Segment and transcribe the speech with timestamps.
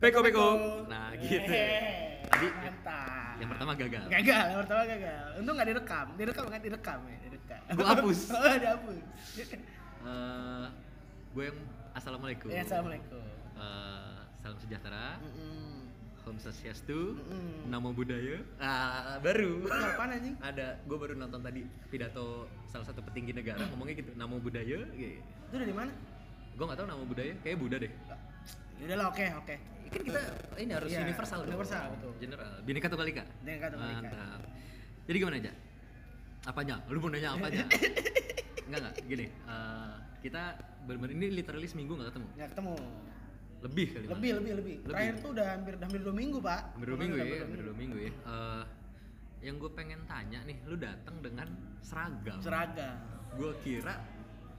[0.00, 0.48] Peko Peko.
[0.88, 1.44] Nah, gitu.
[1.44, 3.36] Hehehe, Tadi mantap.
[3.36, 4.04] yang pertama gagal.
[4.08, 5.24] Gagal, yang pertama gagal.
[5.36, 6.06] Untung nggak direkam.
[6.16, 7.60] Direkam nggak direkam ya, direkam.
[7.76, 8.18] Gua hapus.
[8.32, 8.96] oh, dihapus.
[10.00, 10.66] Eh,
[11.36, 11.58] gue yang
[11.92, 12.48] assalamualaikum.
[12.48, 13.20] ya, assalamualaikum.
[13.60, 15.20] Eh, salam sejahtera.
[15.20, 15.92] Mm-mm.
[16.24, 17.20] Om Swastiastu.
[17.20, 17.68] Mm-mm.
[17.68, 18.40] Namo Buddhaya.
[18.56, 19.68] Ah, baru.
[19.68, 20.32] Apaan anjing?
[20.48, 24.80] Ada, gue baru nonton tadi pidato salah satu petinggi negara ngomongnya gitu, Namo Buddhaya.
[24.96, 25.20] Gitu.
[25.20, 25.92] Itu dari mana?
[26.56, 27.92] Gue nggak tahu Namo Buddhaya, kayak Buddha deh.
[28.80, 29.54] Ya udah lah, oke, oke.
[29.90, 30.20] Kan kita
[30.56, 31.50] ini harus Iya, universal dong.
[31.50, 32.12] universal, betul.
[32.16, 32.52] General.
[32.62, 33.24] Bineka Tunggal Ika.
[33.42, 34.00] Bineka Tunggal Ika.
[34.00, 34.40] Mantap.
[35.04, 35.52] Jadi gimana aja?
[36.46, 36.74] Apanya?
[36.88, 37.64] Lu mau nanya apa aja?
[38.70, 39.26] Enggak enggak, gini.
[39.26, 40.42] eh, kita
[40.86, 42.28] benar-benar ini literally seminggu nggak ketemu.
[42.38, 42.74] Nggak ketemu.
[43.60, 44.04] Lebih kali.
[44.06, 44.76] Lebih, lebih, lebih.
[44.80, 44.88] Lebih.
[44.88, 46.60] Terakhir tuh udah hampir hampir dua minggu, Pak.
[46.72, 48.12] Hampir dua minggu Udah ya, hampir dua minggu ya.
[48.14, 48.62] Eh,
[49.40, 51.48] yang gue pengen tanya nih, lu datang dengan
[51.82, 52.38] seragam.
[52.38, 52.96] Seragam.
[53.34, 53.94] Gue kira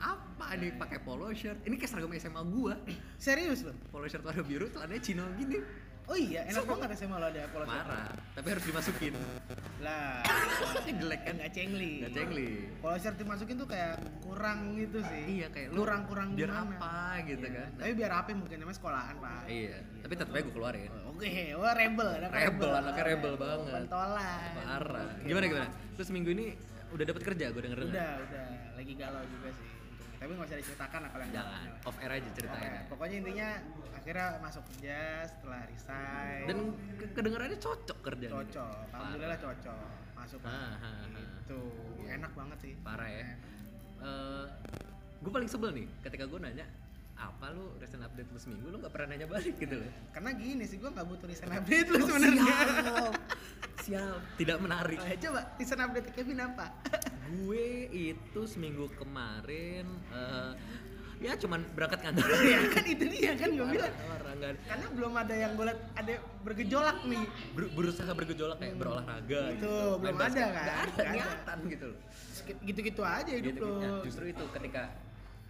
[0.01, 1.61] apa nih pakai polo shirt?
[1.61, 2.73] Ini kayak seragam SMA gua.
[3.15, 3.77] Serius loh?
[3.87, 5.61] Polo shirt warna biru, celananya chino gini.
[6.09, 7.77] Oh iya, enak banget SMA lo ada polo shirt.
[7.77, 9.13] Marah, tapi harus dimasukin.
[9.79, 10.25] Lah,
[10.99, 11.33] Jelek kan?
[11.37, 11.93] nggak cengli.
[12.01, 12.49] Nggak cengli.
[12.77, 15.23] Polo shirt dimasukin tuh kayak kurang gitu sih.
[15.39, 16.75] Iya kayak lu kurang-kurang biar gimana.
[16.75, 17.55] apa gitu Iya.
[17.55, 17.69] kan.
[17.79, 19.41] Tapi biar apa mungkin namanya sekolahan, Pak.
[19.47, 20.91] Iya, tapi tetep aja gue keluarin.
[21.07, 23.71] Oke, wah rebel, anak Rebel, anaknya rebel banget.
[23.85, 24.51] Pentolan.
[24.57, 25.05] Parah.
[25.05, 25.23] Oke.
[25.23, 25.67] Gimana gimana?
[25.95, 26.45] Terus minggu ini
[26.91, 28.45] udah dapat kerja gue denger Udah, udah.
[28.75, 29.69] Lagi galau juga sih.
[30.21, 31.87] Tapi nggak usah diceritakan lah kalau yang Jangan, galau.
[31.89, 32.61] off air aja ceritain.
[32.61, 33.49] Oke, Pokoknya intinya
[33.97, 36.41] akhirnya masuk kerja setelah resign.
[36.45, 36.57] Dan
[37.01, 38.27] ke- kedengarannya cocok kerja.
[38.29, 38.83] cocok.
[38.93, 39.89] Alhamdulillah cocok.
[40.13, 40.39] Masuk.
[40.45, 41.27] Ah, ah, ah.
[41.41, 41.59] Itu
[42.05, 42.73] enak banget sih.
[42.85, 43.25] Parah ya.
[45.21, 46.65] gue paling sebel nih ketika gue nanya
[47.13, 49.89] apa lu recent update lu seminggu lu nggak pernah nanya balik gitu loh.
[50.09, 52.45] Karena gini sih, gue nggak butuh recent update lu sebenarnya.
[52.45, 53.13] Siap.
[53.85, 54.19] Siap.
[54.37, 54.97] Tidak menarik.
[55.01, 56.65] Eh, coba recent update Kevin apa?
[57.33, 60.51] Gue itu seminggu kemarin eh,
[61.19, 63.93] ya cuman berangkat kantor ya kan itu dia kan gue bilang.
[64.31, 67.23] Nggak- Karena belum ada yang gue liat ada bergejolak nih.
[67.53, 69.75] ber- berusaha bergejolak kayak berolahraga Itu, gitu.
[69.97, 70.41] belum basket.
[70.41, 70.65] ada kan?
[70.65, 71.99] Nggak ada niatan gitu loh
[72.61, 73.77] Gitu-gitu aja hidup Gitu, lo.
[73.77, 74.83] nah, justru itu ketika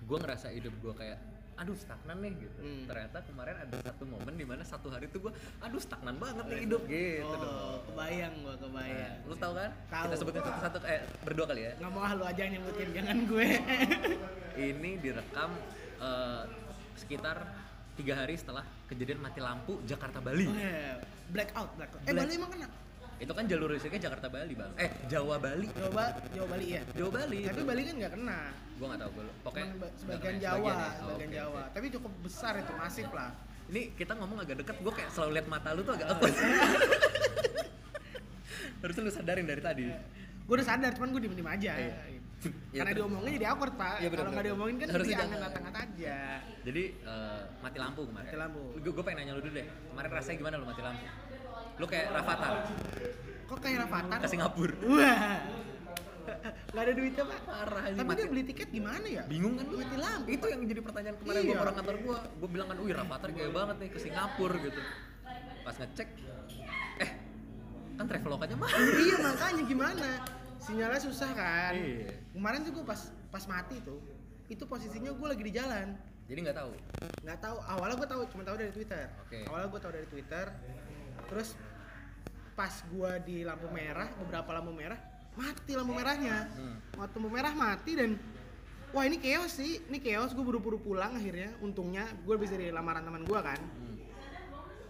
[0.01, 1.19] gue ngerasa hidup gue kayak
[1.61, 2.83] aduh stagnan nih gitu Hmm.
[2.83, 6.59] ternyata kemarin ada satu momen di mana satu hari tuh gue aduh stagnan banget nih
[6.65, 9.13] hidup gitu oh, dong kebayang gue kebayang.
[9.15, 10.03] Nah, lu tahu kan Tahu.
[10.03, 13.17] kita sebutin satu-satu eh berdua kali ya Nggak mau ah, lu aja yang nyebutin, jangan
[13.23, 13.47] gue.
[14.67, 15.49] ini direkam
[15.97, 16.43] eh,
[16.95, 17.37] sekitar
[17.93, 20.97] tiga hari setelah kejadian mati lampu Jakarta Bali Oh, iya.
[21.29, 22.01] Blackout, blackout.
[22.01, 22.67] Eh Black- Bali emang kena?
[23.21, 26.81] itu kan jalur listriknya Jakarta Bali bang eh Jawa Bali Jawa, Jawa Bali ya.
[26.89, 27.69] Jawa Bali Tapi itu.
[27.69, 28.39] Bali kan nggak kena.
[28.81, 30.81] Gue nggak tahu gue pokoknya sebagian ya, Jawa, sebagian ya?
[30.81, 31.61] Oh, sebagian Jawa.
[31.61, 31.71] oke.
[31.71, 33.29] Tapi cukup besar itu, masif lah.
[33.67, 36.23] ini kita ngomong agak deket gue kayak selalu lihat mata lu tuh agak apa
[38.81, 39.85] harusnya lu sadarin dari tadi
[40.41, 41.71] Gue udah sadar, cuman gue diem-diem aja.
[41.71, 41.87] Iya.
[41.87, 41.95] Ya,
[42.73, 43.93] Karena terus- diomongin jadi awkward, Pak.
[44.01, 45.37] Iya, bener, Kalau nggak diomongin kan Harusnya jadi jangan.
[45.37, 46.17] angkat-angkat aja.
[46.61, 48.61] jadi eh, mati lampu kemarin Mati lampu.
[48.75, 51.05] gue gue pengen nanya lu dulu deh kemarin rasanya gimana lu mati lampu
[51.71, 52.51] lu kayak Rafathar
[53.43, 54.19] Kok kayak Rafathar?
[54.19, 55.39] ke Singapura Wah.
[56.43, 57.39] Gak ada duitnya, Pak.
[57.43, 59.23] Parah, ini Tapi mati- dia beli tiket gimana ya?
[59.25, 60.27] bingung kan Mati lampu.
[60.29, 61.59] itu yang jadi pertanyaan kemarin gue Iya.
[61.59, 64.81] orang kantor gue gue bilang kan wih Rafathar gaya banget nih ke Singapura gitu
[65.61, 66.09] pas ngecek
[66.97, 67.11] eh
[67.93, 68.69] kan traveloganya mah
[69.03, 70.09] iya makanya gimana
[70.57, 72.17] sinyalnya susah kan Iya.
[72.31, 74.01] kemarin tuh gue pas pas mati tuh
[74.47, 75.93] itu posisinya gue lagi di jalan
[76.25, 76.71] jadi nggak tahu
[77.21, 79.39] nggak tahu awalnya gue tahu cuma tahu dari twitter Oke.
[79.45, 80.45] awalnya gue tahu dari twitter
[81.27, 81.49] terus
[82.51, 84.97] pas gue di lampu merah beberapa lampu merah
[85.35, 86.47] mati lampu merahnya.
[86.51, 86.77] Hmm.
[86.99, 88.09] waktu lampu merah mati dan
[88.91, 89.79] wah ini chaos sih.
[89.87, 91.55] Ini chaos gue buru-buru pulang akhirnya.
[91.63, 93.59] Untungnya gue bisa dari lamaran teman gue kan.
[93.59, 93.97] Hmm.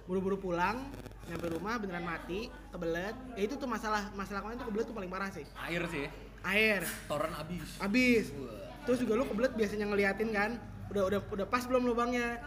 [0.10, 0.92] buru-buru pulang
[1.30, 3.16] nyampe rumah beneran mati kebelet.
[3.38, 5.46] Ya itu tuh masalah masalah kemarin tuh kebelet tuh paling parah sih.
[5.70, 6.06] Air sih.
[6.42, 6.82] Air.
[7.06, 7.78] Toran abis.
[7.80, 8.84] Habis Wah.
[8.84, 10.58] terus juga lu kebelet biasanya ngeliatin kan
[10.92, 12.42] udah udah udah pas belum lubangnya?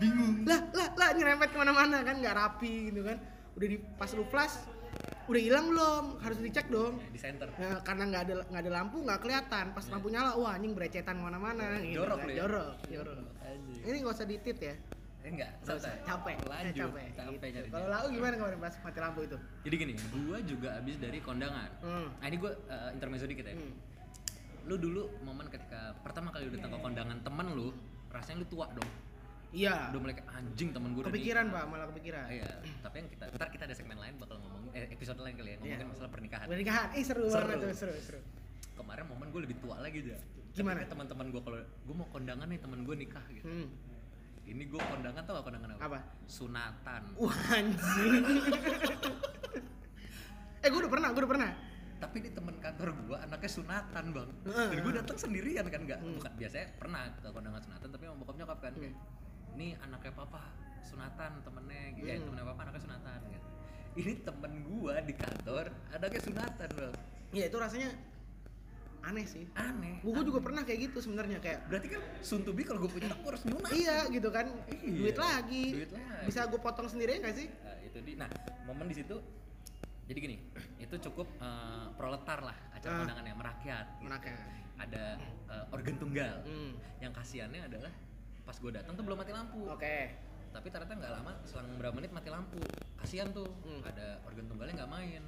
[0.00, 0.42] Bingung.
[0.48, 3.20] Lah lah lah nyerempet ke mana-mana kan nggak rapi gitu kan.
[3.54, 4.58] Udah di pas lu flash
[5.24, 8.96] udah hilang belum harus dicek dong di center Nah, karena nggak ada nggak ada lampu
[9.00, 12.28] nggak kelihatan pas lampu nyala wah anjing berecetan ke mana-mana gitu Jorok kan.
[12.28, 12.36] ya?
[12.38, 13.80] jorok jorok Anjing.
[13.82, 14.76] ini nggak usah ditit ya
[15.24, 15.88] Eh, enggak, Nggak usah.
[15.88, 16.04] santai.
[16.04, 17.68] capek Lanjut, capek, capek gitu.
[17.72, 21.68] kalau lau gimana kemarin pas mati lampu itu Jadi gini, gua juga abis dari kondangan.
[21.80, 22.08] hmm.
[22.14, 23.56] Nah ini gua uh, intermezzo dikit ya.
[23.56, 23.72] Hmm.
[24.64, 27.72] Lu dulu momen ketika pertama kali udah datang ke kondangan temen lu,
[28.10, 28.90] rasanya lu tua dong.
[29.54, 32.50] Iya Udah mulai anjing temen di- kepikiran pak malah kepikiran Iya,
[32.82, 35.56] tapi yang kita ntar kita ada segmen lain bakal ngomong eh, episode lain kali ya
[35.56, 35.86] ngomongin Iya.
[35.86, 36.46] masalah pernikahan.
[36.46, 37.46] pernikahan ih seru, Seru.
[37.46, 38.20] banget tuh seru seru
[38.74, 40.18] Kemarin momen gue lebih tua lagi aja.
[40.52, 40.82] Gimana?
[40.82, 43.46] Teman-teman gue kalau gue mau kondangan nih temen gue nikah gitu.
[43.46, 43.66] hmm.
[44.44, 45.82] Ini gue kondangan tau gak kondangan apa?
[45.86, 45.98] Apa?
[46.26, 47.02] Sunatan.
[47.16, 48.22] wah anjing
[50.58, 51.50] eh gue udah pernah gue udah pernah
[51.94, 54.68] tapi ini temen kantor gua anaknya sunatan bang Heeh.
[54.68, 56.16] dan gua datang sendirian kan nggak Hmm.
[56.18, 58.94] bukan biasanya pernah ke kondangan sunatan tapi sama bokap nyokap kan kayak
[59.54, 60.42] ini anaknya papa
[60.84, 62.16] sunatan temennya gitu ya.
[62.18, 62.24] Hmm.
[62.28, 63.48] temennya papa anaknya sunatan gitu.
[63.94, 66.90] Ini temen gua di kantor anaknya sunatan bro.
[67.30, 67.90] Iya itu rasanya
[69.04, 69.44] aneh sih.
[69.52, 70.00] aneh.
[70.00, 72.00] Gue juga pernah kayak gitu sebenarnya kayak berarti kan
[72.56, 73.70] be kalau gue punya gue harus nyunat.
[73.70, 74.46] Iya gitu kan.
[74.72, 75.64] Iya, duit lagi.
[75.76, 76.24] Duit lagi.
[76.24, 77.46] bisa gue potong sendiri nggak sih?
[77.52, 78.28] Nah, itu di nah
[78.64, 79.20] momen di situ
[80.04, 80.36] jadi gini
[80.80, 82.98] itu cukup eh, proletar lah acara Ah.
[83.04, 84.36] kondangannya merakyat menaknya
[84.80, 85.04] ada
[85.52, 86.36] eh, organ tunggal.
[86.44, 86.72] Hmm.
[87.00, 87.92] yang kasihannya adalah
[88.44, 89.60] pas gue datang tuh belum mati lampu.
[89.66, 89.98] Oke.
[90.50, 92.60] Tapi ternyata nggak lama selang berapa menit mati lampu.
[92.96, 93.82] Kasihan tuh Hmm.
[93.82, 95.22] ada organ tunggalnya nggak main.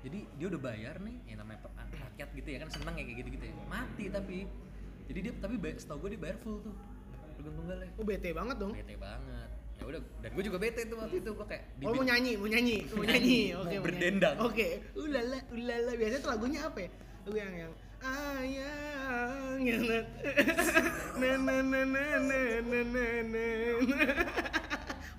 [0.00, 3.28] Jadi dia udah bayar nih yang namanya rakyat gitu ya kan seneng ya kayak gitu
[3.34, 3.54] gitu ya.
[3.66, 4.38] Mati tapi.
[5.10, 6.74] Jadi dia tapi setahu gue dia bayar full tuh
[7.36, 7.88] organ tunggalnya.
[7.96, 8.72] Oh bete banget dong.
[8.72, 9.48] Bete banget.
[9.80, 12.46] Ya udah dan gue juga bete tuh waktu itu gue kayak Oh mau nyanyi, mau
[12.46, 13.64] nyanyi, mau Nyanyi, oke.
[13.66, 14.36] mau berdendang.
[14.40, 15.92] Oke, ulala, ulala.
[15.96, 16.90] Biasanya tuh lagunya apa ya?
[17.24, 19.98] Lagu yang yang ayang yang na
[21.20, 23.44] na na na na na na na na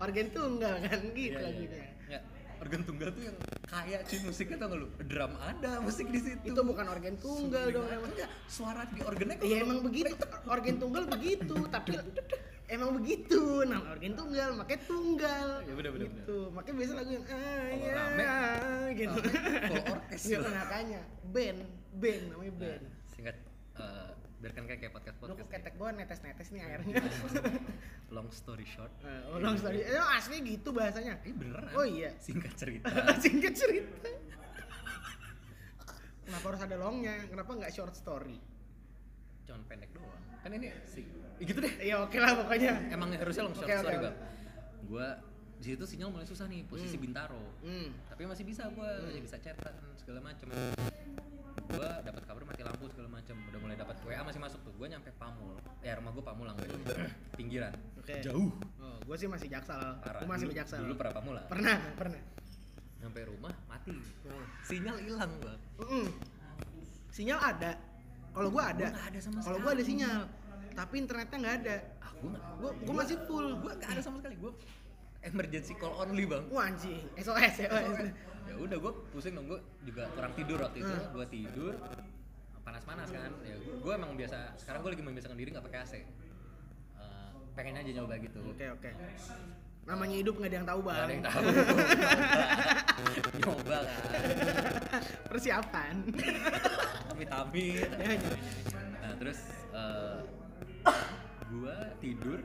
[0.01, 1.77] Organ tunggal kan gitu Iya, iya, lagunya.
[1.77, 1.89] iya.
[2.09, 2.23] Nggak,
[2.57, 4.87] organ tunggal tuh yang kaya cuy musiknya tau gak lu?
[5.05, 6.41] Drum ada musik di situ.
[6.43, 8.11] Itu bukan organ tunggal dong emang.
[8.49, 10.13] suara di organnya Iya kalau emang begitu,
[10.45, 11.93] organ tunggal begitu, tapi
[12.71, 15.47] emang begitu, nama organ tunggal, makanya tunggal.
[15.61, 16.37] Iya, bener, bener, gitu.
[16.49, 19.19] Makanya biasa lagu yang rame, ayang gitu.
[19.19, 20.51] rame, full orkes Iya loh.
[20.55, 21.59] makanya band,
[21.93, 22.83] band namanya Nah, band.
[23.11, 23.35] singkat
[23.75, 24.09] eh,
[24.41, 26.95] biarkan kayak kayak podcast Lu podcast kok ketek gua netes-netes nih airnya.
[28.15, 28.91] long story short
[29.29, 29.83] oh, long story.
[29.91, 31.19] Eh, asli gitu bahasanya.
[31.21, 32.15] ini beneran Oh iya.
[32.17, 32.87] singkat cerita
[33.19, 34.09] Singkat cerita.
[36.21, 37.15] Kenapa harus ada longnya?
[37.27, 38.39] Kenapa nggak short story?
[39.41, 42.73] cuman pendek doang kan ini sih ya gitu deh Ya oke lah pokoknya.
[42.89, 44.03] emang harusnya long short oke, story oke.
[44.03, 44.15] bang
[44.83, 45.07] gua
[45.55, 47.03] di situ sinyal mulai susah nih posisi Hmm.
[47.03, 47.89] bintaro Hmm.
[48.07, 49.05] tapi masih bisa gua Hmm.
[49.07, 50.47] masih bisa chatan segala macem
[51.67, 54.87] gua dapat kabar mati lampu segala macem udah mulai dapat WA masih masuk tuh gua
[54.87, 56.75] nyampe Pamul ya rumah gua Pamulang gitu
[57.37, 58.19] pinggiran Oke.
[58.19, 59.77] jauh Oh, gua sih masih jaksel.
[59.77, 60.81] Gua masih dulu, di jaksel.
[60.83, 62.21] dulu pernah Pamulang Pernah, pernah.
[62.97, 64.45] nyampe rumah mati Oh.
[64.61, 66.05] sinyal hilang bang Mm-mm.
[67.09, 67.71] Sinyal ada.
[68.31, 68.87] Kalau gua ada.
[68.87, 70.23] Ada Kalau gua ada sinyal.
[70.71, 71.75] Tapi internetnya nggak ada.
[71.99, 73.47] ah gua nggak Gua gua masih full.
[73.57, 74.51] gua nggak ada sama sekali gua
[75.21, 76.97] emergency call only bang Wah anjing.
[77.15, 77.69] SOS ya.
[78.43, 81.13] ya udah gue pusing dong gue juga kurang tidur waktu itu Hmm.
[81.13, 81.73] gue tidur
[82.59, 86.05] panas-panas kan ya gue emang biasa sekarang gue lagi membiasakan diri nggak pakai AC Eh,
[87.53, 88.89] pengen aja nyoba gitu Oke oke.
[89.83, 90.97] Namanya hidup nggak ada yang tahu bang.
[90.99, 91.41] ada yang tahu
[93.39, 94.01] nyoba kan
[95.27, 95.95] Persiapan.
[97.09, 98.35] amit-amit Ya, ya.
[98.99, 99.39] nah terus
[101.43, 102.39] gue tidur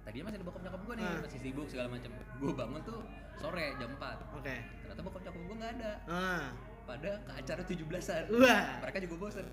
[0.00, 1.18] tadinya masih ada bokap nyokap gue nih Ah.
[1.20, 3.00] masih sibuk segala macam gue bangun tuh
[3.34, 4.56] sore jam 4 Oke.
[4.80, 6.44] ternyata bokap nyokap gue nggak ada Ah.
[6.84, 8.64] pada ke acara 17-an Wah.
[8.80, 9.46] mereka juga bosen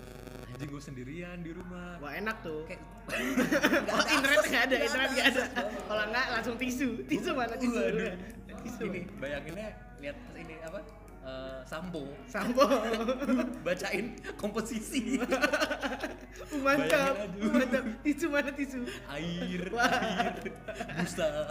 [0.48, 2.64] anjing gue sendirian di rumah Wah enak tuh.
[2.64, 2.80] kayak
[3.92, 5.42] Oh, internet nggak ada, internet nggak ada.
[5.84, 7.76] Kalau nggak langsung tisu, tisu mana tisu?
[7.76, 8.14] Waduh.
[8.58, 8.82] Tisu.
[8.84, 10.80] ini bayanginnya lihat ini apa
[11.22, 12.64] eh, sampo Sampo.
[13.66, 15.22] bacain komposisi Uh,
[16.64, 17.84] mantap, mantap.
[18.00, 18.80] Tisu mana tisu?
[19.08, 19.90] air Wah.
[20.20, 20.34] air
[20.96, 21.26] busa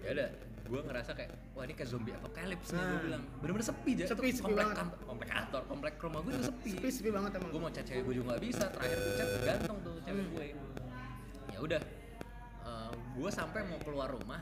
[0.00, 0.28] ya udah
[0.68, 3.02] gue ngerasa kayak wah ini kayak zombie apocalypse nih gue Nah.
[3.02, 4.76] bilang bener-bener sepi aja Sepi, sepi komplek banget.
[4.78, 7.50] kantor komplek kantor komplek rumah gue tuh sepi Sepi sepi banget emang.
[7.50, 10.32] gue mau chat cewek gue juga gak bisa terakhir gue chat gantung tuh cewek Hmm.
[10.34, 10.46] gue
[11.48, 11.80] ya udah
[13.18, 14.38] gue sampai mau keluar rumah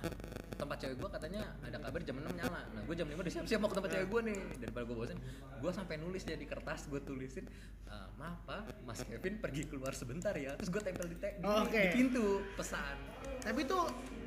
[0.53, 3.59] tempat cewek gue katanya ada kabar jam 6 nyala nah gue jam 5 udah siap-siap
[3.59, 5.19] mau ke tempat cewek gue nih daripada gue bosen
[5.57, 7.45] gue sampai nulis jadi kertas gue tulisin
[7.87, 11.45] "Eh, maaf pak mas Kevin pergi keluar sebentar ya terus gue tempel di, te- di,
[11.45, 11.77] Oke.
[11.79, 12.97] di pintu pesan
[13.39, 13.79] Tapi itu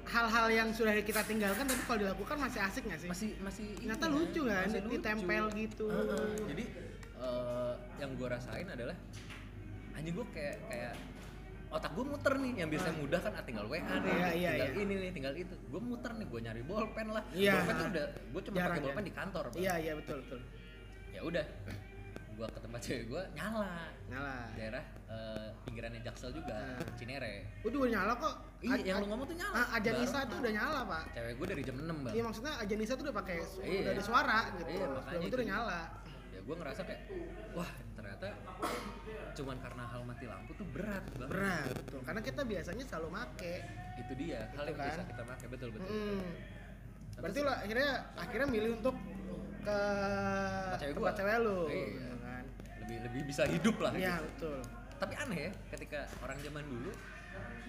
[0.07, 3.09] hal-hal yang sudah kita tinggalkan tapi kalau dilakukan masih asik nggak sih?
[3.09, 4.93] masih masih Ternyata iya, lucu kan, masih lucu.
[4.95, 5.87] ditempel gitu.
[5.87, 6.29] Heeh.
[6.47, 6.63] jadi
[7.19, 8.95] eh, yang gue rasain adalah
[9.91, 10.93] anjing gue kayak kayak
[11.69, 12.99] otak gue muter nih yang biasanya Ah.
[12.99, 14.81] mudah kan ah, tinggal WA nih Iya, iya, tinggal iya.
[14.81, 17.53] ini nih tinggal itu gue muter nih gue nyari bolpen lah Iya.
[17.55, 19.05] bolpen tuh udah gue cuma pakai bolpen jarang.
[19.05, 19.59] di kantor Bang.
[19.59, 20.39] Iya iya betul betul.
[21.09, 21.45] ya udah
[22.31, 23.71] gue ke tempat cewek gue nyala
[24.07, 24.35] Nyala.
[24.53, 26.81] daerah eh, pinggirannya Jaksel juga Ah.
[26.95, 28.35] Cinere Udah udah nyala kok.
[28.59, 31.03] iya yang lu ngomong tuh nyala Ah, Ajan Baru Isa tuh udah nyala pak.
[31.13, 33.79] cewek gue dari jam 6 bang Iya maksudnya Ajan Isa tuh udah pakai Iya.
[33.79, 34.69] udah ada suara gitu.
[34.71, 35.79] Iya, makanya itu udah nyala.
[36.29, 37.01] ya gue ngerasa kayak
[37.51, 37.69] wah
[39.39, 41.99] cuman karena hal mati lampu tuh berat banget Berat betul.
[42.03, 43.55] Karena kita biasanya selalu make.
[43.97, 44.87] itu dia hal Itu yang kan.
[44.89, 46.21] bisa kita pakai betul betul Mm.
[47.09, 48.95] Tapi Berarti lo akhirnya akhirnya milih untuk
[49.59, 49.79] ke
[50.77, 51.17] cewek tempat gua.
[51.17, 51.59] cewek lu.
[51.65, 51.87] Iya.
[51.89, 52.43] gitu kan.
[52.79, 54.27] lebih lebih bisa hidup lah Iya gitu.
[54.29, 54.59] betul.
[54.97, 56.91] tapi aneh ya ketika orang zaman dulu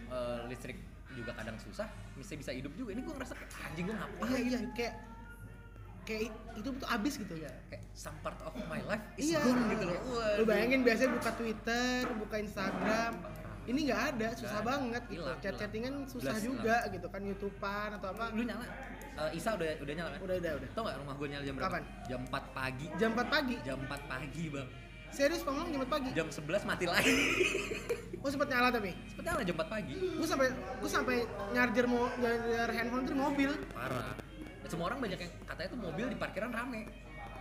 [0.08, 0.78] eh, listrik
[1.10, 4.38] juga kadang susah bisa bisa hidup juga ini gue ngerasa kayak anjing gue ngapain Iya
[4.40, 4.94] iya kayak
[6.10, 6.22] kayak
[6.56, 7.34] itu tuh abis gitu.
[7.36, 9.40] Iya, kayak some part of my life is Iya.
[9.40, 9.98] gone gitu loh
[10.34, 13.12] Lu bayangin biasanya buka Twitter, buka Instagram,
[13.64, 14.66] ini nggak ada susah Nggak ada.
[14.66, 18.66] banget gitu Hilang, chat chattingan susah Jelas, juga gitu kan youtubean atau apa Lu nyala?
[19.12, 20.20] Eh, Isa udah udah nyala kan?
[20.20, 21.70] udah udah udah Tau gak rumah gue nyala jam berapa?
[21.70, 21.82] Kapan?
[22.04, 22.86] Jam 4 pagi.
[22.96, 24.68] jam 4 pagi Jam 4 pagi bang.
[25.10, 27.14] serius pengong jam 4 pagi Jam 11 mati lagi.
[28.16, 29.92] oh sempet nyala tapi Seperti nyala jam 4 pagi.
[29.94, 31.16] gue sampai gue sampai
[31.50, 34.14] nyarjer mau nyarjer handphone tuh di mobil Parah.
[34.70, 36.86] Semua orang banyak yang katanya tuh mobil di parkiran rame.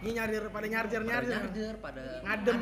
[0.01, 2.59] ini nyarjer pada nyarjer Pada nyarjer nyarjer, pada Ngadem.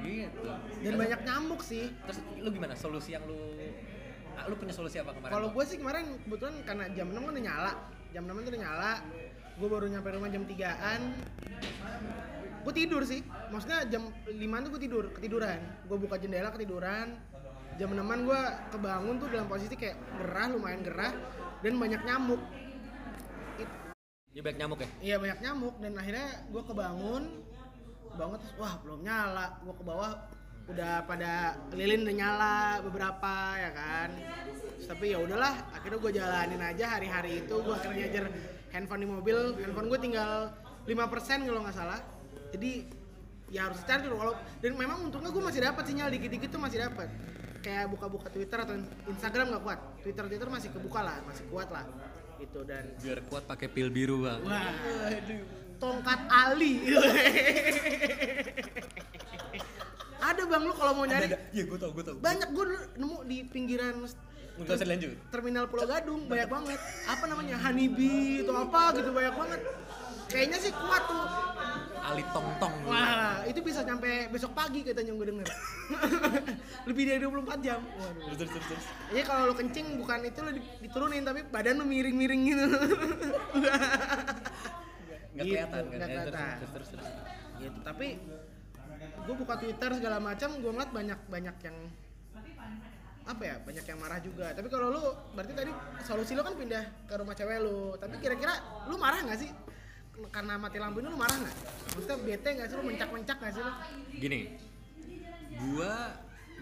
[0.00, 0.40] Gitu.
[0.84, 1.88] dan banyak nyamuk sih.
[2.04, 2.76] Terus lu gimana?
[2.76, 3.40] Solusi yang lu
[4.36, 5.32] ah, lu punya solusi apa kemarin?
[5.32, 7.72] kalau gue sih kemarin kebetulan karena jam 6 kan udah nyala.
[8.12, 8.92] Jam 6 itu udah nyala.
[9.60, 11.00] Gue baru nyampe rumah jam 3an
[12.60, 13.20] gue tidur sih.
[13.48, 15.60] Maksudnya jam 5 tuh gue tidur ketiduran.
[15.88, 17.16] Gue buka jendela ketiduran.
[17.80, 18.40] Jam 6 gue
[18.76, 21.12] kebangun tuh dalam posisi kayak gerah lumayan gerah.
[21.60, 22.40] Dan banyak nyamuk
[24.30, 24.88] Dia banyak nyamuk ya?
[25.02, 25.74] iya banyak nyamuk.
[25.82, 27.24] Dan akhirnya gue kebangun
[28.10, 29.46] bangun terus wah belum nyala.
[29.66, 30.12] Gue ke bawah
[30.70, 34.08] udah pada lilin udah nyala beberapa ya kan?
[34.78, 37.54] Terus, tapi ya udahlah akhirnya gue jalanin aja hari-hari itu.
[37.58, 38.24] Gue akhirnya nyajar
[38.70, 39.38] handphone di mobil.
[39.58, 40.54] Handphone gue tinggal
[40.86, 42.00] 5% kalau nggak salah.
[42.54, 42.70] Jadi
[43.50, 47.10] ya harus charger walau dan memang untungnya gue masih dapat sinyal dikit-dikit tuh masih dapat
[47.66, 48.78] kayak buka-buka Twitter atau
[49.10, 49.78] Instagram nggak kuat.
[50.06, 51.82] Twitter Twitter masih kebuka lah masih kuat lah
[52.40, 54.40] itu dan Biar kuat pakai pil biru bang.
[54.42, 54.72] Wah,
[55.76, 56.80] tongkat Ali.
[60.20, 62.16] ada bang lu kalau mau nyari Iya gue tau gue tau.
[62.20, 62.64] banyak gue
[63.00, 65.16] nemu di pinggiran usah dilanjut.
[65.32, 69.60] terminal Pulau Gadung banyak banget apa namanya honeybee atau apa gitu banyak banget
[70.30, 71.26] kayaknya sih kuat tuh
[72.00, 72.74] Ali Tong Tong.
[72.82, 75.46] wah itu bisa sampai besok pagi katanya gue denger
[76.88, 78.66] lebih dari 24 jam waduh Terus terus terus.
[78.68, 78.84] terus.
[79.10, 82.64] Iya kalau lu kencing bukan itu di- diturunin tapi badan lu miring-miring gitu.
[85.30, 85.90] Nggak Gitu, kelihatan kan?
[85.92, 86.58] nggak Ya, terus, kelihatan.
[86.58, 87.06] terus terus terus.
[87.60, 88.06] gitu tapi
[89.20, 91.76] gue buka twitter segala macam gue ngeliat banyak banyak yang
[93.22, 95.70] apa ya banyak yang marah juga tapi kalau lu berarti tadi
[96.02, 99.50] solusi lu kan pindah ke rumah cewek lu tapi kira-kira lu marah nggak sih
[100.28, 101.56] karena mati lampu ini lu marah nggak
[101.90, 103.72] maksudnya bete nggak sih lu mencak-mencak nggak sih lu
[104.12, 104.40] Gini,
[105.58, 105.92] gua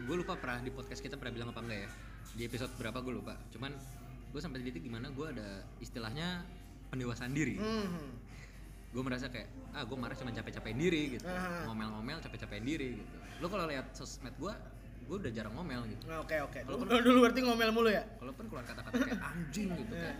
[0.04, 1.90] gua lupa pernah di podcast kita pernah bilang apa enggak ya
[2.30, 3.34] di episode berapa gue lupa.
[3.50, 3.74] Cuman
[4.28, 5.48] gue sampai di titik gimana gue ada
[5.78, 6.46] istilahnya
[6.86, 7.58] pendewasaan diri.
[7.58, 8.30] hmm.
[8.88, 11.66] Gue merasa kayak ah gue marah cuma capek-capekin diri gitu, Ah.
[11.66, 13.14] ngomel-ngomel capek-capekin diri gitu.
[13.38, 14.52] Lo kalau lihat sosmed gue,
[15.02, 16.04] gue udah jarang ngomel gitu.
[16.06, 19.92] oke oke Walaupun- dulu, dulu berarti ngomel mulu ya Walaupun keluar kata-kata kayak anjing gitu
[19.92, 20.16] kayak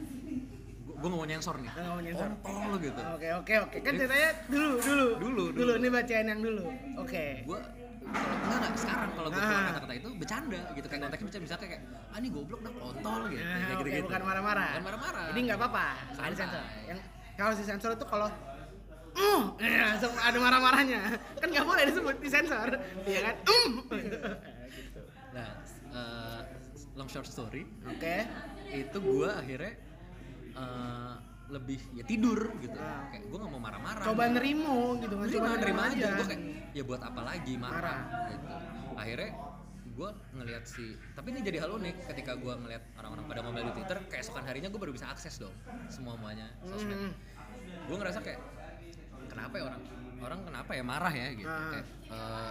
[0.89, 2.29] gue mau nyensor nih, Nggak mau nyensor.
[2.41, 3.03] kontol gitu.
[3.15, 3.77] Oke oke oke.
[3.85, 5.09] Kan ceritanya dulu dulu.
[5.21, 5.73] Dulu, dulu.
[5.79, 6.65] Ini bacaan yang dulu.
[6.99, 7.25] Oke.
[7.45, 7.61] Gue
[8.09, 8.73] kalau enggak enggak.
[8.81, 9.67] Sekarang kalau gue keluar Ah.
[9.69, 10.87] kata-kata itu bercanda gitu.
[10.89, 13.43] Kayak konteksnya bisa misalnya kayak ah ini goblok dah kontol gitu.
[13.45, 14.69] Nah, kayak oke, gitu gitu bukan marah-marah.
[14.73, 15.25] Bukan marah-marah.
[15.29, 15.87] Jadi nggak apa-apa.
[16.17, 16.31] Santai.
[16.33, 16.99] disensor yang
[17.39, 18.29] yang harus disensor itu kalau
[19.19, 21.01] uh, eh, langsung ada marah-marahnya.
[21.41, 22.69] Kan nggak boleh disebut disensor
[23.07, 23.35] iya kan?
[23.47, 23.73] Um.
[23.93, 24.19] Gitu
[25.29, 25.49] nah
[25.95, 26.41] eh,
[26.97, 27.63] long short story.
[27.87, 28.27] Oke.
[28.69, 29.73] Itu gue akhirnya
[30.59, 31.15] eh,
[31.49, 33.09] lebih ya tidur gitu Ah.
[33.09, 34.35] kayak gue nggak mau marah-marah coba gitu.
[34.37, 38.29] nerimo gitu kan coba nerima aja gue kayak ya buat apa lagi marah, Marah.
[38.29, 38.47] gitu
[38.95, 39.31] akhirnya
[39.89, 43.73] gue ngelihat si tapi ini jadi hal unik ketika gue ngelihat orang-orang pada ngomel di
[43.73, 45.55] twitter keesokan harinya gue baru bisa akses dong
[45.89, 47.13] semua muanya sosmed Hmm.
[47.87, 48.41] gue ngerasa kayak
[49.27, 49.83] kenapa ya orang
[50.19, 51.71] orang kenapa ya marah ya gitu Ah.
[51.73, 52.51] kayak eh,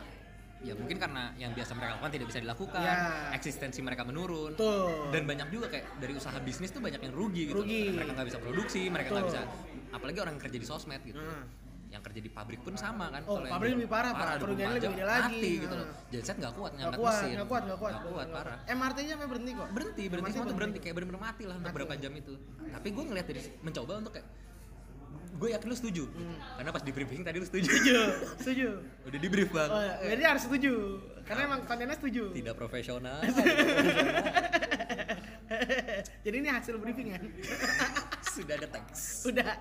[0.59, 2.97] ya mungkin karena yang biasa mereka lakukan tidak bisa dilakukan Ya.
[3.31, 5.09] eksistensi mereka menurun Tuh.
[5.09, 7.93] dan banyak juga kayak dari usaha bisnis tuh banyak yang rugi gitu Rugi.
[7.93, 9.41] mereka nggak bisa produksi mereka nggak bisa
[9.89, 11.45] apalagi orang yang kerja di sosmed gitu Hmm.
[11.87, 14.11] yang kerja di pabrik pun sama kan Oh, Kalau pabrik lebih parah.
[14.11, 15.23] 24 Kerugiannya lebih gede lagi.
[15.31, 16.09] mati gitu loh Nah.
[16.09, 19.13] genset nggak kuat nggak ngangkat kuat mesin nggak kuat nggak kuat Nggak kuat parah MRT-nya
[19.13, 21.77] sampai berhenti kok berhenti berhenti MRT semua tuh berhenti kayak bener-bener mati lah untuk Mati.
[21.79, 22.33] berapa jam itu
[22.67, 24.27] tapi gue ngeliat dari mencoba untuk kayak
[25.35, 26.03] gue yakin lu setuju.
[26.07, 26.37] Hmm.
[26.59, 27.67] karena pas di briefing tadi lu setuju.
[27.67, 27.97] Setuju
[28.39, 28.67] setuju.
[29.07, 30.73] Udah di brief bang oh, ya, berarti harus setuju.
[31.27, 32.23] Karena emang kontennya setuju.
[32.31, 33.19] Tidak profesional.
[36.23, 37.23] Jadi ini hasil briefing kan
[38.35, 39.27] sudah ada teks.
[39.27, 39.51] Udah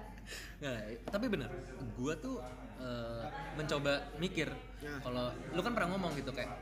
[0.56, 0.72] Nah,
[1.06, 1.46] tapi bener,
[1.94, 2.42] gua tuh
[2.82, 4.50] eh, mencoba mikir
[4.86, 5.00] Nah.
[5.02, 5.24] kalau
[5.56, 6.52] lu kan pernah ngomong gitu kayak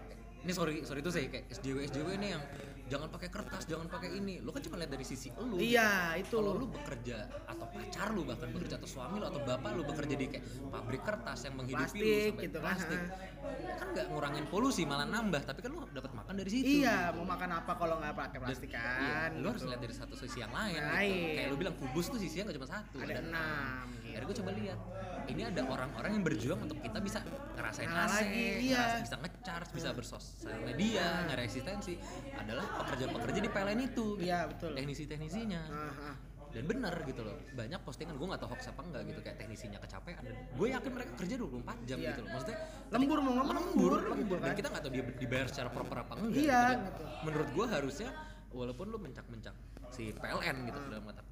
[0.46, 2.42] ini sorry sorry itu saya kayak SJW SJW ini yang
[2.84, 4.44] jangan pakai kertas, jangan pakai ini.
[4.44, 5.56] Lu kan cuma lihat dari sisi lu.
[5.56, 7.16] iya itu Kalau lu bekerja
[7.48, 11.02] atau pacar lu bahkan bekerja atau suami lu atau bapak lu bekerja di kayak pabrik
[11.02, 13.00] kertas yang menghidupi lu Plastik sampai gitu kan, plastik.
[13.00, 13.33] ha.
[13.74, 16.80] Kan nggak ngurangin polusi malah nambah, tapi kan lu dapat makan dari situ.
[16.80, 18.80] iya mau makan apa kalau nggak pakai plastik iya,
[19.26, 19.70] kan lu harus gitu.
[19.70, 21.34] lihat dari satu sisi yang lain, gitu.
[21.34, 24.06] Kayak lu bilang kubus tuh sisinya nggak cuma satu Ada enam, gitu.
[24.08, 24.78] akhirnya gue coba lihat
[25.24, 27.18] ini ada orang-orang yang berjuang untuk kita bisa
[27.56, 28.76] ngerasain Nah, AC, lagi, iya.
[28.76, 31.92] ngerasa- bisa ngecharge, bisa bersosial media, nyari eksistensi
[32.30, 36.16] adalah pekerja-pekerja di PLN itu iya betul teknisi-teknisinya Ah, ah.
[36.54, 39.78] Dan bener gitu loh banyak postingan gue nggak tahu hoax apa enggak gitu kayak teknisinya
[39.82, 42.08] kecapean dan gue yakin mereka kerja 24 jam Iya.
[42.14, 42.58] gitu loh maksudnya
[42.94, 44.56] Lembur mau nggak mau lembur, lembur dan kan?
[44.56, 46.54] kita nggak tahu dia dibayar secara proper apa enggak Iya, gitu.
[46.70, 47.04] Dan gitu.
[47.26, 48.08] menurut gue harusnya
[48.54, 49.54] walaupun lu mencak-mencak
[49.90, 51.22] si PLN gitu dalam kata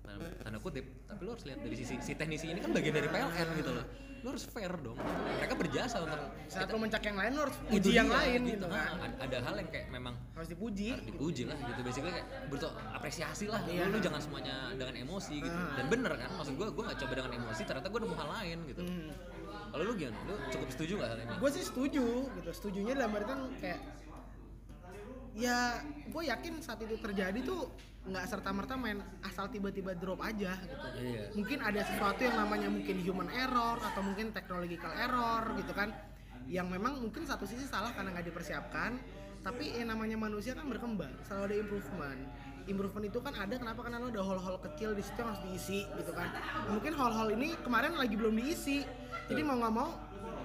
[0.42, 3.48] tanda kutip tapi lu harus lihat dari sisi si teknisi ini kan bagian dari PLN
[3.56, 3.86] gitu loh
[4.22, 4.94] lu harus fair dong.
[5.42, 8.66] Mereka berjasa untuk saat lo mencak yang lain lo harus puji yang dia, lain gitu.
[8.70, 8.98] Nah, kan.
[9.02, 11.80] Ada- ada hal yang kayak memang harus dipuji harus dipuji lah gitu.
[11.82, 13.60] Basically kayak butuh apresiasi lah.
[13.66, 13.90] Iya.
[13.90, 15.58] lu, lu jangan semuanya dengan emosi gitu.
[15.58, 15.74] Ah.
[15.74, 16.30] dan bener kan?
[16.38, 18.82] Maksud gue gue gak coba dengan emosi ternyata gue nemu hal lain gitu.
[18.86, 19.10] Hmm.
[19.72, 20.18] kalau lu gimana?
[20.28, 21.34] Lu cukup setuju gak hal ini?
[21.42, 22.50] Gue sih setuju gitu.
[22.54, 23.80] Setujunya dalam artian kayak
[25.32, 27.72] ya gue yakin saat itu terjadi tuh
[28.02, 30.86] nggak serta merta main asal tiba-tiba drop aja gitu.
[30.98, 31.22] Iya.
[31.38, 35.94] Mungkin ada sesuatu yang namanya mungkin human error atau mungkin technological error gitu kan
[36.50, 38.98] yang memang mungkin satu sisi salah karena nggak dipersiapkan
[39.42, 42.20] tapi yang namanya manusia kan berkembang selalu ada improvement.
[42.70, 43.82] Improvement itu kan ada kenapa?
[43.82, 46.30] Karena lo ada hole-hole kecil di situ yang harus diisi gitu kan.
[46.70, 48.86] Mungkin hole-hole ini kemarin lagi belum diisi.
[49.26, 49.90] Jadi mau nggak mau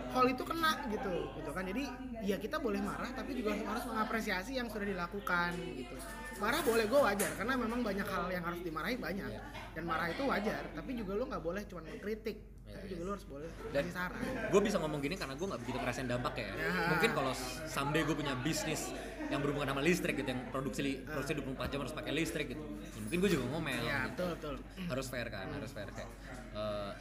[0.08, 1.84] hole itu kena gitu gitu kan jadi
[2.22, 5.96] ya kita boleh marah tapi juga harus, mengapresiasi yang sudah dilakukan gitu
[6.38, 9.42] marah boleh gue wajar karena memang banyak hal yang harus dimarahi banyak Iya.
[9.74, 12.92] dan marah itu wajar tapi juga lo nggak boleh cuma mengkritik Iya, tapi iya.
[12.92, 16.04] juga lo harus boleh Dan- saran gue bisa ngomong gini karena gue nggak begitu ngerasain
[16.06, 16.52] dampak ya.
[16.52, 16.72] Ya.
[16.90, 17.32] Mungkin kalau
[17.66, 18.92] someday gue punya bisnis
[19.28, 21.16] yang berhubungan sama listrik gitu, yang produksi li- Ah.
[21.16, 22.64] produksi 24 jam harus pakai listrik gitu.
[22.64, 23.82] Ya, mungkin gue juga ngomel.
[23.82, 24.24] ya gitu.
[24.30, 24.56] betul betul
[24.86, 26.12] Harus fair kan, harus fair kayak
[26.54, 26.92] eh,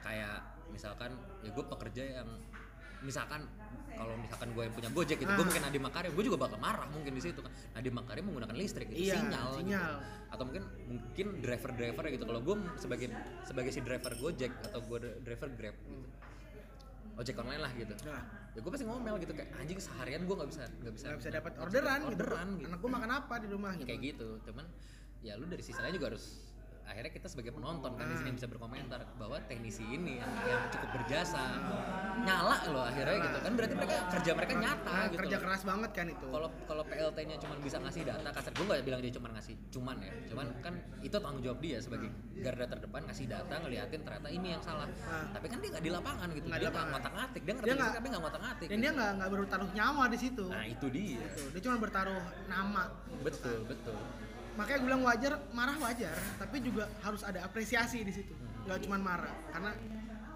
[0.00, 0.36] kayak
[0.70, 1.10] misalkan
[1.42, 2.28] ya gue pekerja yang
[3.00, 3.44] misalkan
[3.90, 5.44] kalau misalkan gue yang punya Gojek gitu, gue Ah.
[5.44, 7.52] mungkin Nadiem Makarim, gue juga bakal marah mungkin di situ kan.
[7.76, 9.58] Nadiem Makarim menggunakan listrik itu Iya, sinyal, gitu.
[9.60, 9.92] sinyal.
[10.30, 12.24] atau mungkin mungkin driver-driver gitu.
[12.24, 13.08] Kalau gue sebagai
[13.44, 16.06] sebagai si driver Gojek atau gue driver Grab gitu.
[17.18, 17.92] Ojek online lah gitu.
[18.06, 21.20] nah Ya gue pasti ngomel gitu kayak anjing seharian gue nggak bisa nggak bisa nggak
[21.22, 22.58] bisa dapat orderan, orderan gitu.
[22.58, 22.66] gitu.
[22.66, 24.28] anak gue makan apa di rumah gitu Kayak gitu.
[24.42, 24.64] Cuman
[25.20, 26.24] ya lu dari sisi lain juga harus
[26.90, 30.88] akhirnya kita sebagai penonton kan di sini bisa berkomentar bahwa teknisi ini yang, yang cukup
[30.98, 31.38] berjasa
[32.20, 33.52] nyala loh akhirnya gitu kan.
[33.56, 35.44] Berarti mereka kerja mereka nyata Nah, gitu kerja loh.
[35.46, 36.26] keras banget kan itu.
[36.26, 39.96] Kalau kalau PLT-nya cuma bisa ngasih data kasar gue nggak bilang dia cuma ngasih cuman
[40.02, 40.12] ya.
[40.28, 42.08] Cuman kan itu tanggung jawab dia sebagai
[42.40, 44.88] garda terdepan ngasih data ngeliatin ternyata ini yang salah.
[44.90, 45.26] Nah.
[45.30, 47.86] tapi kan dia nggak di lapangan gitu di dia nggak ngotak ngatik dia ngerti Dia
[47.94, 50.44] tapi nggak ngotak ngatik dan dia nggak nggak bertaruh nyawa di situ.
[50.50, 51.20] Nah itu dia.
[51.20, 51.42] Gitu.
[51.54, 52.82] dia cuma bertaruh nama.
[53.22, 53.96] Betul betul
[54.60, 58.36] makanya gue bilang wajar marah wajar tapi juga harus ada apresiasi di situ.
[58.68, 59.72] Nggak cuma marah karena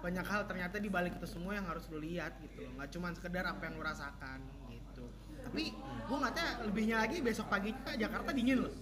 [0.01, 2.73] banyak hal ternyata di balik itu semua yang harus lo lihat gitu loh.
[2.81, 4.39] nggak cuma sekedar apa yang lo rasakan
[4.73, 5.05] gitu.
[5.45, 8.73] Tapi gue nggak tahu lebihnya lagi besok paginya Jakarta dingin loh.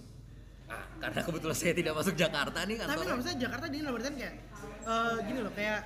[0.64, 3.92] Ah, karena kebetulan saya tidak masuk Jakarta nih kan tapi nggak bisa Jakarta dingin loh
[4.00, 5.80] berarti kayak eh, gini loh kayak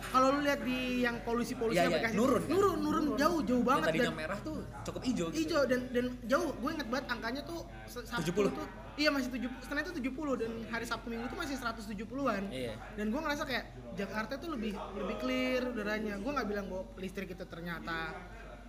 [0.00, 2.50] kalau lu lihat di yang polusi-polusi Iya, iya, aplikasi nurun kan?
[2.50, 5.38] nurun, nurun jauh jauh yang banget tadinya dan merah tuh cukup hijau gitu.
[5.38, 8.54] hijau dan dan jauh gue inget banget angkanya tuh 70.
[8.54, 12.74] tuh iya masih 70 setelah itu 70 dan hari Sabtu Minggu tuh masih 170-an Iya.
[12.94, 17.30] dan gue ngerasa kayak Jakarta tuh lebih lebih clear udaranya gue nggak bilang bahwa listrik
[17.30, 18.14] itu ternyata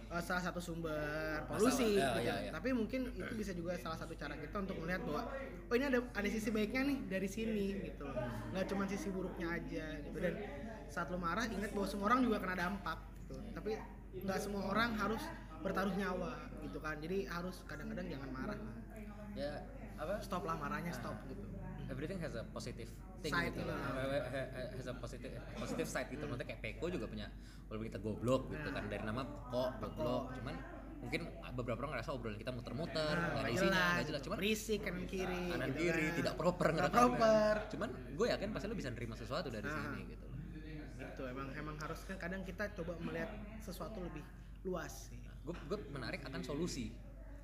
[0.09, 0.97] uh, salah satu sumber
[1.45, 2.19] polusi Masalah, ya, gitu.
[2.25, 2.51] ya, ya.
[2.51, 5.21] tapi mungkin itu bisa juga salah satu cara kita untuk melihat bahwa
[5.69, 8.05] oh ini ada ada sisi baiknya nih dari sini gitu
[8.49, 10.33] nggak cuma sisi buruknya aja gitu dan
[10.89, 13.35] saat lo marah ingat bahwa semua orang juga kena dampak gitu.
[13.51, 13.71] Tapi
[14.19, 15.21] nggak semua orang harus
[15.59, 16.95] bertaruh nyawa gitu kan.
[16.97, 18.75] Jadi harus kadang-kadang jangan marah lah.
[19.31, 19.51] ya
[19.95, 20.13] apa?
[20.19, 21.45] Stop lah marahnya stop gitu.
[21.87, 23.65] Everything has a positive thing Side, gitu.
[23.65, 26.23] ha- has a positive positive side gitu.
[26.23, 27.27] Maksudnya kayak Peko juga punya
[27.65, 28.73] walaupun kita goblok gitu Nah.
[28.73, 30.55] kan dari nama kok goblok cuman
[30.99, 31.21] mungkin
[31.53, 34.21] beberapa orang ngerasa obrolan kita muter-muter Nah, nggak ada isinya jelas, nggak jelas.
[34.21, 36.15] cuman berisik kanan kiri kanan gitu kiri kan.
[36.15, 37.53] tidak proper Nggak proper.
[37.69, 39.75] Cuman gue yakin pasti lo bisa nerima sesuatu dari Ah.
[39.75, 40.25] sini gitu
[41.19, 43.27] gitu emang emang harus kan kadang kita coba melihat
[43.59, 44.23] sesuatu lebih
[44.63, 45.19] luas sih.
[45.43, 46.95] Gue gue menarik akan solusi.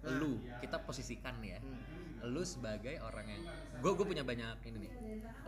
[0.05, 0.21] Nah.
[0.21, 1.59] lu kita posisikan ya.
[1.59, 2.31] Hmm.
[2.31, 3.41] lu sebagai orang yang
[3.83, 4.91] gue gue punya banyak ini nih.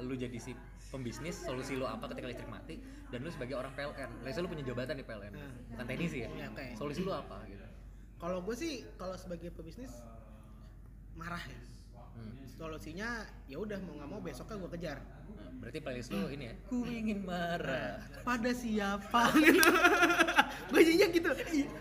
[0.03, 0.51] Lu jadi si
[0.91, 4.67] pembisnis solusi lu apa ketika listrik mati dan lu sebagai orang PLN say lu punya
[4.67, 5.71] jabatan di PLN Hmm.
[5.71, 6.29] bukan teknisi ya?
[6.29, 7.63] Iya, solusi lu apa gitu?
[8.19, 10.03] Kalau gue sih kalau sebagai pebisnis
[11.15, 11.61] marah ya.
[12.17, 12.33] Hmm.
[12.49, 14.97] solusinya ya udah mau nggak mau besoknya gue kejar
[15.35, 16.55] Nah, berarti playlist lu ini ya?
[16.69, 19.21] Ku ingin marah pada siapa?
[19.43, 19.71] Gitu.
[20.71, 21.29] Bajunya gitu.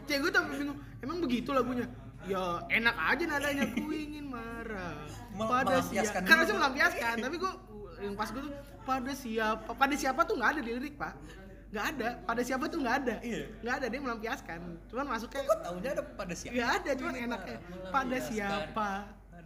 [0.06, 1.86] Cewek gue tapi bingung emang begitu lagunya?
[2.26, 3.64] Ya enak aja nadanya.
[3.74, 4.96] Ku ingin marah
[5.36, 7.52] pada siapa karena saya melampiaskan tapi gue
[8.02, 8.54] yang pas gue tuh
[8.84, 11.14] pada siapa pada siapa tuh nggak ada di lirik pak.
[11.70, 12.08] Nggak ada.
[12.22, 13.14] Pada siapa tuh nggak ada.
[13.20, 13.44] Iya.
[13.62, 14.60] nggak ada dia melampiaskan.
[14.90, 16.54] Cuman masuknya kok taunya ada pada siapa?
[16.54, 17.58] Nggak ada cuman Ini enaknya
[17.90, 18.88] pada siapa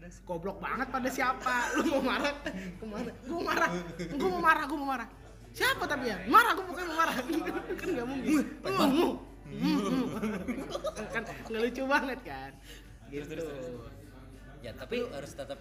[0.00, 1.54] Pada si- goblok banget pada siapa?
[1.76, 2.32] Lu mau marah?
[2.48, 3.70] Ke mana gue mau marah.
[4.00, 5.08] Gue mau marah gue mau marah.
[5.52, 6.16] Siapa tapi ya?
[6.24, 7.16] Marah gue pokoknya mau marah.
[7.84, 8.32] Kan nggak mungkin.
[8.64, 9.12] Uh, uh, uh.
[11.12, 12.50] kan nggak lucu banget kan?
[13.12, 13.44] Gitu
[14.64, 15.60] ya tapi harus tetap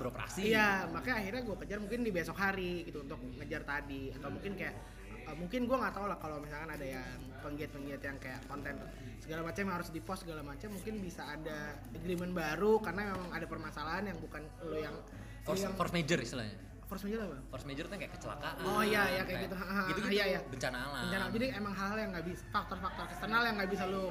[0.00, 0.48] beroperasi.
[0.48, 4.16] Iya, makanya akhirnya gue kejar mungkin di besok hari gitu untuk ngejar tadi.
[4.16, 4.80] Atau mungkin kayak
[5.28, 7.08] uh, mungkin gue nggak tahu lah kalau misalkan ada yang
[7.44, 8.74] penggiat-penggiat yang kayak konten
[9.20, 13.46] segala macam harus di post segala macam mungkin bisa ada agreement baru karena memang ada
[13.48, 14.96] permasalahan yang bukan lo yang
[15.44, 17.38] force, yang force major istilahnya force major apa?
[17.48, 19.56] force major tuh kayak kecelakaan Oh iya iya kayak gitu.
[19.56, 20.40] Gitu gitu iya, iya.
[20.44, 21.24] bencana alam Bencana.
[21.32, 24.04] Jadi emang hal-hal yang nggak bisa faktor-faktor eksternal yang nggak bisa lo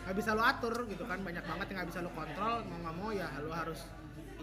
[0.00, 2.96] nggak bisa lo atur gitu kan banyak banget yang nggak bisa lo kontrol mau nggak
[2.96, 3.80] mau ya lo harus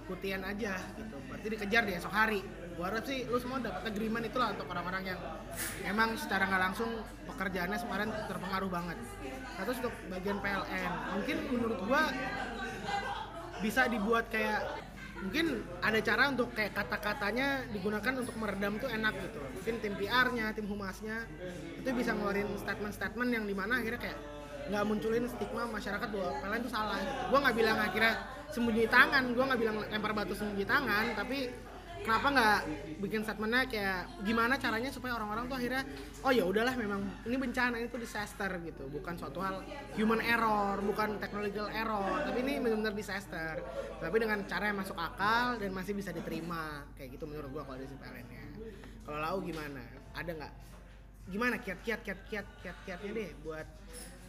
[0.03, 1.17] ikutin aja gitu.
[1.29, 2.41] Berarti dikejar di esok hari.
[2.77, 5.19] Gua harap sih lu semua dapat agreement itulah untuk orang-orang yang
[5.81, 6.89] emang secara nggak langsung
[7.25, 8.97] pekerjaannya kemarin terpengaruh banget.
[9.57, 12.01] Nah, terus untuk bagian PLN, mungkin menurut gua
[13.65, 14.61] bisa dibuat kayak
[15.17, 20.53] mungkin ada cara untuk kayak kata-katanya digunakan untuk meredam tuh enak gitu mungkin tim PR-nya,
[20.53, 21.25] tim humasnya
[21.81, 24.19] itu bisa ngeluarin statement-statement yang di mana akhirnya kayak
[24.69, 27.13] nggak munculin stigma masyarakat bahwa PLN itu salah gitu.
[27.33, 28.13] Gua nggak bilang akhirnya
[28.53, 31.49] sembunyi tangan, gua nggak bilang lempar batu sembunyi tangan, tapi
[32.05, 32.59] kenapa nggak
[33.03, 35.83] bikin statementnya kayak gimana caranya supaya orang-orang tuh akhirnya
[36.25, 38.89] oh ya udahlah memang ini bencana itu disaster gitu.
[38.89, 39.61] Bukan suatu hal
[39.95, 43.61] human error bukan technological error tapi ini benar-benar disaster.
[43.97, 47.77] Tapi dengan cara yang masuk akal dan masih bisa diterima kayak gitu menurut gua kalau
[47.77, 48.43] PLN nya
[49.07, 49.81] kalau lau gimana?
[50.17, 50.53] Ada nggak?
[51.27, 53.67] Gimana kiat-kiat kiat-kiat kiat-kiatnya deh buat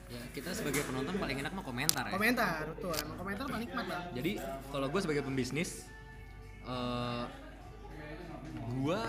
[0.08, 2.12] ya kita sebagai penonton paling enak mah komentar ya.
[2.16, 2.96] Komentar betul.
[2.96, 4.02] Emang komentar paling nikmat lah.
[4.16, 4.32] Jadi
[4.72, 5.84] kalau gue sebagai pembisnis
[6.68, 7.47] eh
[8.58, 9.00] gue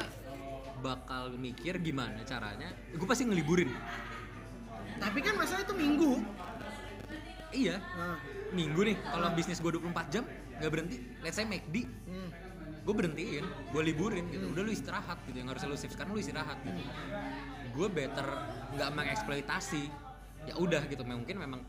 [0.79, 2.71] bakal mikir gimana caranya.
[2.95, 3.69] Gue pasti ngeliburin.
[4.99, 6.23] Tapi kan masalah itu minggu.
[7.49, 7.81] Iya.
[7.81, 8.17] Nah,
[8.53, 10.23] minggu nih kalau bisnis gue 24 jam
[10.59, 10.97] nggak berhenti.
[11.23, 12.29] Let's say McD hmm.
[12.83, 14.45] gue berhentiin gue liburin gitu.
[14.51, 16.81] Udah lu istirahat gitu yang harus lu save sekarang lu istirahat gitu.
[17.75, 18.27] Gue better
[18.75, 19.83] nggak mengeksploitasi.
[20.47, 21.61] Ya udah gitu mungkin memang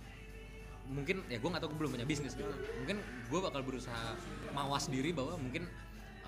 [0.91, 2.51] mungkin ya gue nggak tahu gue belum punya bisnis gitu.
[2.83, 4.17] Mungkin gue bakal berusaha
[4.51, 5.71] mawas diri bahwa mungkin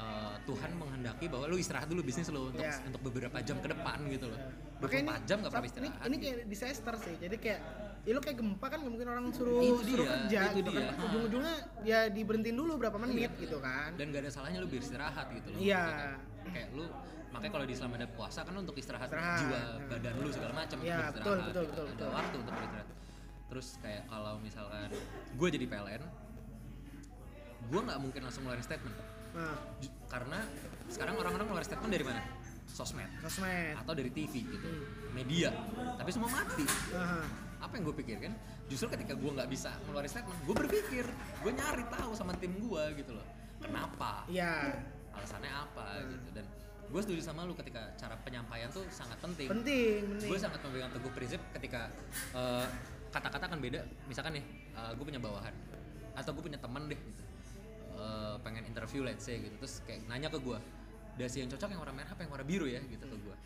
[0.02, 2.82] uh, Tuhan menghendaki bahwa lu istirahat dulu bisnis lu untuk Iya.
[2.82, 4.40] untuk beberapa jam ke depan gitu loh
[4.82, 6.24] Makanya 24 jam nggak pernah ini, istirahat ini gitu.
[6.24, 7.14] kayak disaster sih.
[7.16, 7.60] Jadi kayak
[8.02, 10.80] ya lu kayak gempa kan mungkin orang suruh Itu suruh dia, kerja itu gitu dia.
[10.82, 10.94] kan.
[11.06, 11.54] Ujung-ujungnya
[11.86, 13.40] ya diberhentiin dulu berapa menit Iya.
[13.40, 13.94] gitu kan.
[13.94, 15.82] dan gak ada salahnya lu beristirahat gitu loh Iya.
[15.86, 16.18] Kayak-
[16.50, 16.84] kayak lu
[17.30, 19.38] makanya kalau di Islam ada puasa kan untuk istirahat, Istirahat.
[19.40, 19.86] jiwa Nah.
[19.88, 21.46] badan lu segala macam Iya, untuk betul, istirahat.
[21.46, 22.10] betul, betul, ada betul.
[22.12, 22.88] waktu untuk beristirahat
[23.44, 24.88] terus kayak kalau misalkan
[25.30, 26.02] gue jadi PLN
[27.62, 28.96] gue nggak mungkin langsung ngeluarin statement
[29.32, 29.56] Nah,
[30.06, 30.38] karena
[30.86, 32.20] sekarang orang-orang ngeluarin statement dari mana?
[32.68, 33.08] Sosmed.
[33.20, 33.76] Sosmed.
[33.76, 34.64] atau dari TV gitu.
[34.64, 35.12] Hmm.
[35.12, 35.52] media.
[35.96, 36.64] Tapi semua mati.
[36.90, 37.24] Nah,
[37.60, 38.32] apa yang gue pikirkan?
[38.66, 41.04] Justru ketika gue nggak bisa ngeluarin statement gue berpikir
[41.42, 43.26] gue nyari tahu sama tim gue gitu loh.
[43.58, 44.24] Kenapa?
[44.26, 44.72] Iya.
[45.12, 46.08] alasannya apa Hmm.
[46.10, 46.28] gitu.
[46.32, 46.46] Dan
[46.88, 50.28] gue setuju sama lu ketika cara penyampaian tuh sangat penting, Penting, penting.
[50.28, 51.92] gue sangat memegang teguh prinsip ketika
[52.32, 52.66] eh,
[53.08, 53.84] kata-kata kan beda.
[54.08, 54.44] Misalkan nih
[54.96, 55.52] gue punya bawahan.
[56.12, 57.21] Atau gue punya teman deh gitu
[58.02, 59.54] Eh, pengen interview let's say gitu.
[59.62, 60.58] Terus kayak nanya ke gue
[61.14, 62.82] dasi yang cocok yang warna merah apa yang warna biru ya?
[62.82, 63.36] Gitu ke gue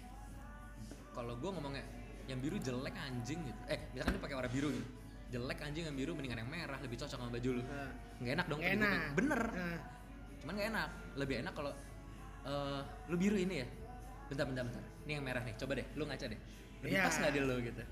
[1.13, 1.85] kalau gue ngomongnya
[2.27, 3.61] yang biru jelek anjing gitu.
[3.69, 4.89] Eh misalkan dia pakai warna biru gitu.
[5.29, 7.63] Jelek anjing yang biru mendingan yang merah lebih cocok sama baju lu.
[7.63, 7.91] Nah,
[8.23, 8.97] nggak enak dong nggak tapi gua enak.
[8.97, 9.43] pengen- bener.
[9.53, 9.79] Nah,
[10.41, 10.89] cuman gak enak.
[11.17, 11.73] Lebih enak kalau
[12.47, 13.69] eh lu biru ini ya.
[14.27, 14.85] Bentar bentar bentar.
[15.05, 15.55] Ini yang merah nih.
[15.57, 16.41] Coba deh lu ngaca deh.
[16.81, 17.05] Lebih Iya.
[17.05, 17.83] pas nggak di lu gitu?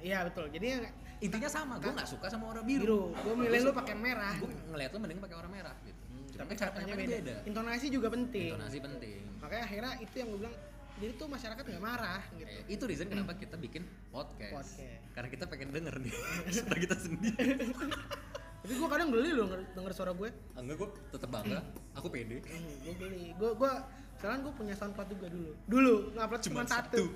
[0.00, 0.44] Iya betul.
[0.50, 0.82] Jadi yang
[1.20, 1.74] intinya sama.
[1.78, 3.02] Gue nggak suka sama warna biru, biru.
[3.24, 4.34] Gue milih lu pakai merah.
[4.36, 5.99] gue ngeliat lu mending pakai warna merah gitu
[6.40, 7.34] Tapi cara katanya penyampaiannya beda.
[7.36, 8.48] beda Intonasi juga penting.
[8.56, 10.56] intonasi penting Makanya akhirnya itu yang gue bilang
[11.00, 12.52] jadi tuh masyarakat nggak marah gitu.
[12.52, 14.52] Eh, itu reason kenapa kita bikin podcast.
[14.52, 15.00] Podcast.
[15.10, 16.12] karena kita pengen denger nih
[16.54, 17.56] suara kita sendiri
[18.60, 20.28] Tapi gue kadang geli loh denger, denger suara gue.
[20.52, 21.64] Enggak gue tetap bangga
[21.96, 23.72] aku pede Hmm, gue beli gue gue
[24.20, 27.02] sekarang gue punya soundcloud juga dulu dulu ngupload cuma Cuma satu,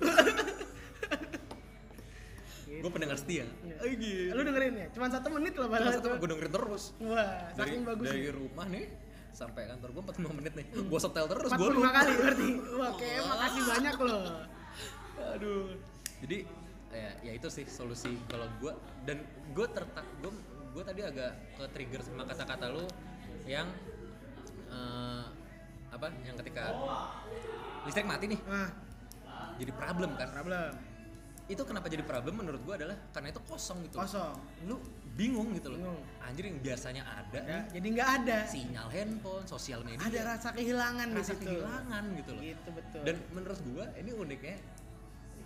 [2.65, 3.75] gue pendengar setia Iya.
[3.77, 4.33] oh, gitu.
[4.33, 7.57] lu dengerin ya cuma satu menit loh Cuma satu itu gue dengerin terus wah dari,
[7.61, 8.85] saking bagus dari rumah nih
[9.35, 10.65] sampai kantor gue 45 menit nih.
[10.87, 12.49] Gue setel terus gue 45 kali berarti.
[12.79, 12.93] Wah.
[13.35, 14.23] makasih banyak loh.
[15.35, 15.67] Aduh.
[16.23, 16.37] Jadi
[16.95, 18.71] ya, ya itu sih solusi kalau gue
[19.03, 19.19] dan
[19.51, 20.31] gue tertak gue
[20.71, 22.87] gue tadi agak ke trigger sama kata-kata lu
[23.43, 23.67] yang
[24.71, 25.25] eh,
[25.91, 26.71] apa yang ketika
[27.83, 28.39] listrik mati nih.
[28.47, 28.85] Nah
[29.59, 30.29] jadi problem kan.
[30.31, 30.71] Problem.
[31.45, 34.01] Itu kenapa jadi problem menurut gue adalah karena itu kosong gitu.
[34.01, 34.35] Kosong.
[34.65, 34.81] Lu
[35.15, 35.99] bingung gitu loh Bingung.
[36.21, 40.49] anjir yang biasanya ada ya, nih, jadi nggak ada sinyal handphone sosial media ada rasa
[40.51, 41.43] kehilangan rasa situ.
[41.45, 44.55] kehilangan gitu loh gitu betul dan menurut gua ini uniknya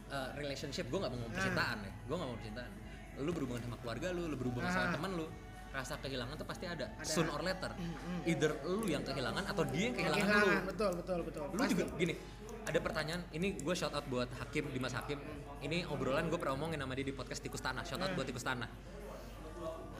[0.09, 1.37] uh, relationship gua nggak mau ngomong Ah.
[1.37, 2.71] percintaan ya gua nggak mau percintaan
[3.19, 4.93] lu berhubungan sama keluarga lu lu berhubungan sama Ah.
[4.93, 5.25] teman lu
[5.69, 7.05] rasa kehilangan tuh pasti ada, Ada.
[7.05, 8.21] soon or later Mm, mm.
[8.25, 11.71] either lu yang kehilangan atau dia yang kehilangan, kehilangan lu betul betul betul lu Pasti.
[11.71, 12.13] juga gini
[12.59, 15.21] ada pertanyaan ini gue shout out buat Hakim Dimas Hakim
[15.59, 18.17] ini obrolan gue pernah omongin sama dia di podcast Tikus Tanah shout out Hmm.
[18.17, 18.69] buat Tikus Tanah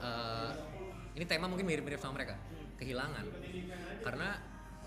[0.00, 0.50] Eh,
[1.12, 2.32] ini tema mungkin mirip-mirip sama mereka
[2.74, 3.24] kehilangan
[4.00, 4.28] karena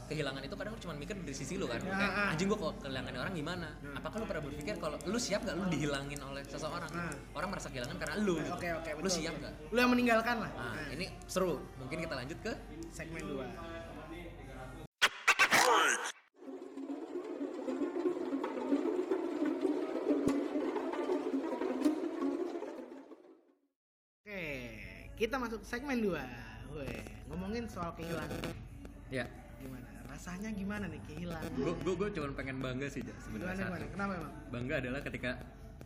[0.04, 2.32] kehilangan itu kadang lu cuma mikir dari sisi lu kan Ya, kayak ah.
[2.34, 3.93] anjing gua kalau kehilangan orang gimana Ya.
[3.93, 7.13] apakah lu pernah berpikir kalau lu siap nggak lu dihilangin oleh seseorang Ah.
[7.32, 8.52] orang merasa kehilangan karena lu gitu.
[8.52, 9.41] Oke oke lu siap betul.
[9.45, 10.52] nggak Lu yang meninggalkan lah.
[10.52, 12.52] nah Nah, ini seru mungkin kita lanjut ke
[12.89, 13.45] segmen 2.
[25.24, 26.20] Kita masuk ke segmen 2.
[26.76, 28.44] Weh, ngomongin soal kehilangan.
[29.08, 29.24] ya
[29.64, 29.88] Gimana?
[30.12, 31.48] Rasanya gimana nih kehilangan?
[31.56, 33.90] gua, gua cuma pengen bangga sih Ja, Gimana sebenarnya.
[33.96, 34.34] Kenapa emang?
[34.52, 35.32] bangga adalah ketika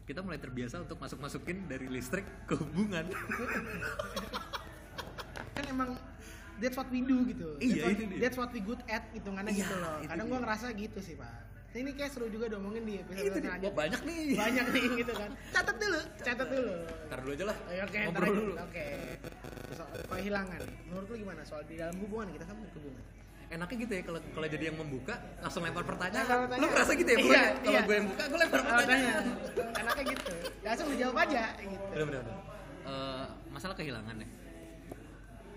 [0.07, 3.05] kita mulai terbiasa untuk masuk masukin dari listrik ke hubungan
[5.53, 5.89] Kan emang
[6.57, 7.61] that's what we do gitu.
[7.61, 8.19] Iya, that's what, itu dia.
[8.23, 9.95] That's what we good at hitungannya Iya, gitu loh.
[10.01, 11.29] Kadang gua ngerasa gitu sih, Pak.
[11.67, 13.69] Nah, ini kayak seru juga diomongin di episode itu dia selanjutnya.
[13.69, 15.29] Wah, banyak nih Banyak nih gitu kan.
[15.55, 16.73] Catat dulu, catat dulu.
[17.05, 18.85] ntar dulu aja lah Oke, oke, ntar dulu Oke.
[19.69, 20.59] Soal kehilangan.
[20.85, 23.03] Menurut lu gimana soal di dalam hubungan kita sama ke hubungan?
[23.47, 26.59] enaknya gitu ya kalau kalau jadi yang membuka langsung lempar pertanyaan pertanyaan.
[26.59, 27.79] lu ngerasa gitu ya Iya, kalau iya.
[27.79, 29.79] gue yang buka gue lempar Oh, pertanyaan tanya.
[29.79, 30.31] Enaknya gitu.
[30.59, 31.85] Langsung dijawab aja gitu.
[31.87, 32.37] bener bener bener.
[32.83, 34.27] Eh, masalah kehilangan ya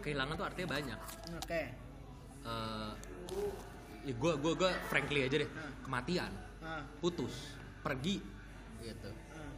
[0.01, 0.99] kehilangan tuh artinya banyak
[1.35, 1.63] Oke.
[2.47, 2.91] Eh,
[4.01, 5.51] ya gue gue gue frankly aja deh
[5.83, 6.33] kematian
[7.01, 8.21] putus pergi
[8.81, 9.11] gitu.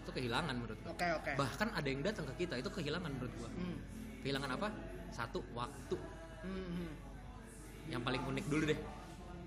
[0.03, 1.31] Itu kehilangan menurut gue Oke, oke.
[1.39, 3.79] bahkan ada yang datang ke kita itu kehilangan menurut gue Hmm.
[4.21, 4.69] kehilangan apa?
[5.11, 5.95] Satu waktu.
[6.43, 6.93] Hmm, hmm.
[7.87, 8.79] yang paling unik dulu deh.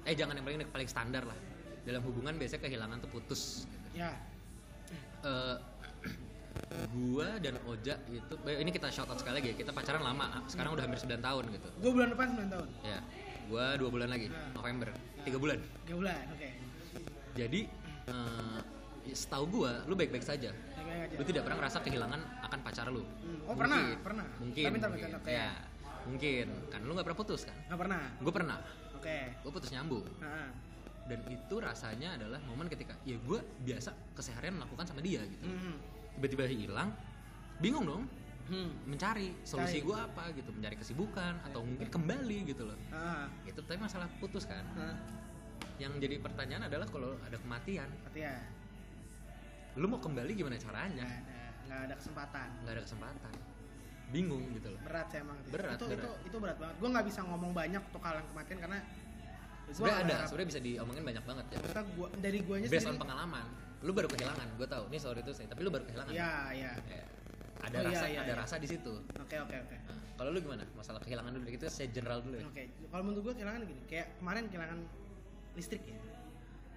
[0.04, 1.36] Eh jangan yang paling unik paling standar lah.
[1.84, 4.12] Dalam hubungan biasanya kehilangan tuh putus Ya.
[5.24, 5.56] Eh,
[6.96, 10.44] gua dan Oja itu eh, ini kita shout out sekali lagi ya kita pacaran lama
[10.48, 11.68] sekarang udah hampir 9 tahun gitu.
[11.80, 12.68] Gue bulan depan 9 tahun.
[12.82, 13.00] ya
[13.46, 14.28] gua dua bulan lagi.
[14.52, 14.90] November
[15.22, 16.22] tiga bulan 3 bulan.
[16.32, 16.50] Oke.
[17.34, 17.62] jadi
[18.08, 18.60] eh,
[19.08, 21.16] setahu gua lu baik-baik saja Baik-baik aja.
[21.16, 23.42] lu tidak pernah ngerasa kehilangan akan pacar lu Hmm.
[23.46, 24.26] Oh, pernah, pernah.
[24.38, 25.10] mungkin Tapi mungkin.
[25.12, 25.50] bentar, ya
[26.04, 28.02] mungkin kan lu nggak pernah putus kan Nggak pernah.
[28.16, 28.58] gue pernah
[28.96, 29.18] Oke.
[29.36, 30.50] gue putus nyambung Heeh.
[31.06, 35.78] dan itu rasanya adalah momen ketika ya gue biasa keseharian melakukan sama dia gitu Hmm.
[36.16, 36.90] tiba-tiba hilang
[37.58, 38.04] bingung dong
[38.46, 38.70] Hmm.
[38.86, 39.82] mencari solusi Cari.
[39.84, 43.26] gue apa gitu mencari kesibukan atau mungkin kembali gitu loh Ah.
[43.42, 44.94] itu tapi masalah putus kan Ah.
[45.76, 48.38] yang jadi pertanyaan adalah kalau ada kematian ya
[49.76, 52.48] lu mau kembali gimana nggak caranya ada nggak ada kesempatan.
[52.62, 53.34] nggak ada kesempatan
[54.06, 55.38] bingung gitu loh Berat sih emang.
[55.50, 55.98] Berat, itu, berat.
[55.98, 56.76] itu itu berat banget.
[56.78, 58.78] Gue nggak bisa ngomong banyak untuk hal yang kematian karena
[59.68, 63.02] sebenarnya ada sebenarnya bisa diomongin banyak banget ya Maksudnya gua dari guanya based on sendiri.
[63.02, 63.46] pengalaman
[63.82, 66.72] lu baru kehilangan gue tahu ini sorry itu sih tapi lu baru kehilangan Iya, iya.
[66.86, 67.04] Ya,
[67.64, 68.36] ada Oh, iya, rasa iya, ada iya.
[68.36, 69.76] rasa di situ Oke, oke, oke.
[69.88, 73.22] Nah, kalau lu gimana masalah kehilangan dulu kita saya general dulu ya Oke, kalau menurut
[73.24, 74.80] gue kehilangan gini, kayak kemarin kehilangan
[75.56, 75.98] listrik ya.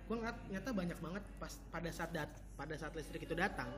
[0.06, 3.68] Gue ngeliat ternyata banyak banget pas pada saat dat pada saat listrik itu datang,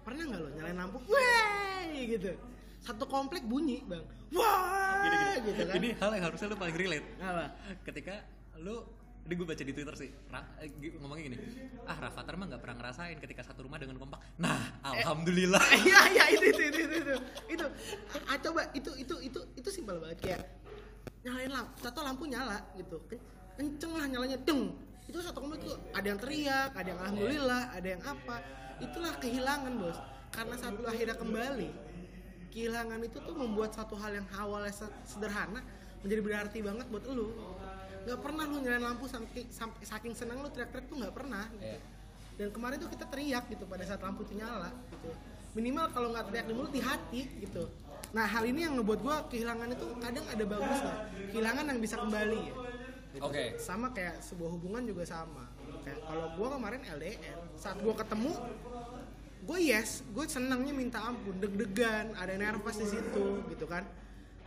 [0.00, 2.32] pernah nggak lo nyalain lampu, wah gitu,
[2.80, 5.34] satu komplek bunyi bang, wah Gini, gini.
[5.52, 5.74] gitu kan?
[5.76, 7.44] ini hal yang harusnya lu paling relate Apa?
[7.84, 8.14] ketika
[8.56, 8.80] lu
[9.24, 10.68] ini gue baca di twitter sih Ra- eh,
[11.00, 11.36] ngomongnya gini
[11.84, 16.24] ah Rafathar mah nggak pernah ngerasain ketika satu rumah dengan kompak nah alhamdulillah Iya iya
[16.30, 17.14] itu itu itu itu itu,
[17.50, 17.66] itu.
[18.28, 20.42] Ah, coba itu itu itu itu simpel banget kayak
[21.24, 23.24] nyalain lampu, satu lampu nyala gitu, Ken-
[23.56, 24.76] kenceng lah nyalanya, deng.
[25.08, 28.36] Itu satu komplek tuh ada yang teriak, ada yang alhamdulillah, ada yang apa.
[28.76, 29.96] Itulah kehilangan bos.
[30.28, 31.68] Karena saat lu akhirnya kembali,
[32.52, 35.64] kehilangan itu tuh membuat satu hal yang awalnya se- sederhana
[36.04, 37.32] menjadi berarti banget buat lu.
[38.04, 41.48] Gak pernah lu nyalain lampu saking, sampai saking senang lu teriak-teriak tuh nggak pernah.
[41.56, 41.80] Iya.
[42.34, 45.10] Dan kemarin tuh kita teriak gitu pada saat lampu itu nyala gitu.
[45.54, 47.70] Minimal kalau nggak teriak di mulut di hati gitu.
[48.10, 50.94] Nah hal ini yang ngebuat gua kehilangan itu kadang ada bagusnya.
[51.30, 52.54] Kehilangan yang bisa kembali ya.
[53.14, 53.22] Gitu.
[53.22, 53.44] Oke.
[53.62, 55.46] Sama kayak sebuah hubungan juga sama.
[55.86, 58.34] Kayak kalau gua kemarin LDR, saat gua ketemu
[59.44, 63.84] gue yes, gue senangnya minta ampun, deg-degan, ada nervous di situ gitu kan.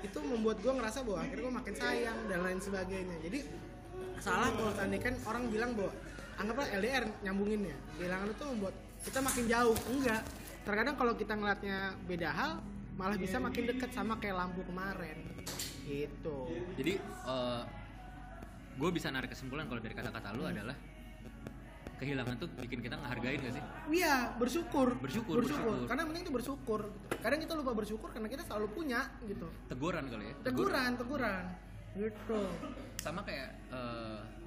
[0.06, 3.16] Itu membuat gue ngerasa bahwa akhirnya gue makin sayang dan lain sebagainya.
[3.26, 3.40] Jadi
[4.22, 5.92] salah kalau tadi kan orang bilang bahwa
[6.38, 9.78] anggaplah LDR nyambunginnya, kehilangan itu membuat kita makin jauh.
[9.90, 10.22] Enggak.
[10.68, 12.52] Terkadang kalau kita ngeliatnya beda hal,
[13.00, 15.18] malah bisa makin dekat sama kayak lampu kemarin.
[15.88, 16.38] Gitu.
[16.76, 17.00] jadi
[18.76, 20.76] gue bisa narik kesimpulan kalau dari kata-kata lu adalah
[21.98, 24.94] kehilangan tuh bikin kita ngehargain gak sih Iya, bersyukur.
[25.02, 25.90] Bersyukur, bersyukur.
[25.90, 26.82] Karena yang penting itu bersyukur.
[27.22, 29.48] Kadang kita lupa bersyukur karena kita selalu punya gitu.
[29.66, 31.44] teguran kali ya Teguran, teguran.
[31.98, 32.42] Gitu.
[33.02, 33.58] sama kayak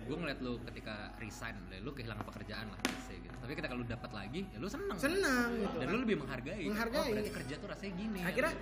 [0.06, 2.78] gue ngeliat lu ketika resign lu kehilangan pekerjaan lah
[3.10, 5.76] gitu tapi ketika lu dapat lagi ya lu seneng Senang gitu.
[5.78, 5.94] dan kan.
[5.94, 6.98] lu lebih menghargai Menghargai.
[6.98, 8.54] oh, berarti kerja tuh rasanya gini Akhirnya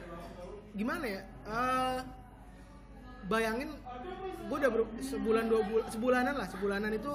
[0.77, 1.21] gimana ya?
[1.49, 1.99] Eh,
[3.29, 3.71] bayangin
[4.49, 4.71] gue udah
[5.05, 7.13] sebulan dua bulan sebulanan lah sebulanan itu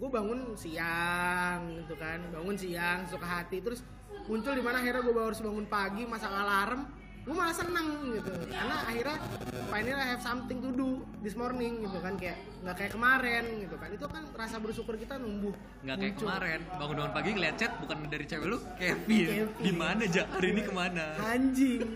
[0.00, 2.18] gue bangun siang gitu kan.
[2.32, 3.60] Bangun siang suka hati.
[3.60, 3.84] Terus
[4.24, 6.88] muncul di mana akhirnya gue harus bangun pagi masang alarm.
[7.20, 8.32] Gue malah seneng gitu.
[8.48, 9.18] Karena akhirnya
[9.68, 12.16] finally I have something to do this morning gitu kan.
[12.16, 13.88] Kayak nggak kayak kemarin gitu kan.
[13.92, 15.52] Itu kan rasa bersyukur kita numbuh
[15.84, 16.60] nggak kayak kemarin.
[16.80, 19.28] Bangun-bangun pagi ngeliat chat bukan dari cewek lu Kevin.
[19.28, 19.48] Kevin.
[19.60, 20.24] di mana ja?
[20.32, 21.04] Hari ini ke mana?
[21.20, 21.84] Anjing.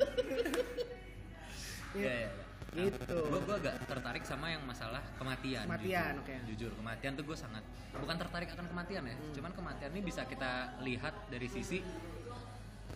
[1.94, 2.43] Ya, ya, ya.
[2.76, 6.20] Gitu gue gue agak tertarik sama yang masalah kematian Kematian, jujur.
[6.20, 6.34] oke.
[6.46, 7.62] jujur kematian tuh gue sangat
[7.94, 9.32] bukan tertarik akan kematian ya Hmm.
[9.32, 11.78] cuman kematian ini bisa kita lihat dari sisi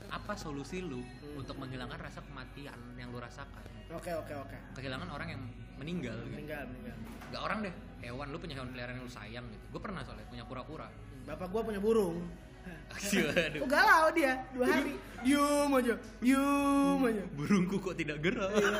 [0.09, 1.39] apa solusi lu Hmm.
[1.39, 5.43] untuk menghilangkan rasa kematian yang lu rasakan oke oke oke kehilangan orang yang
[5.77, 6.35] meninggal gitu.
[6.35, 6.97] meninggal meninggal
[7.29, 10.27] Gak orang deh hewan lu punya hewan peliharaan yang lu sayang gitu gue pernah soalnya
[10.27, 10.89] punya kura-kura
[11.23, 12.25] bapak gua punya burung
[13.49, 13.61] Aduh.
[13.65, 14.95] Oh galau dia dua hari.
[15.19, 17.23] Diem aja diem aja.
[17.35, 18.51] Burungku kok tidak gerak.
[18.55, 18.71] Iya.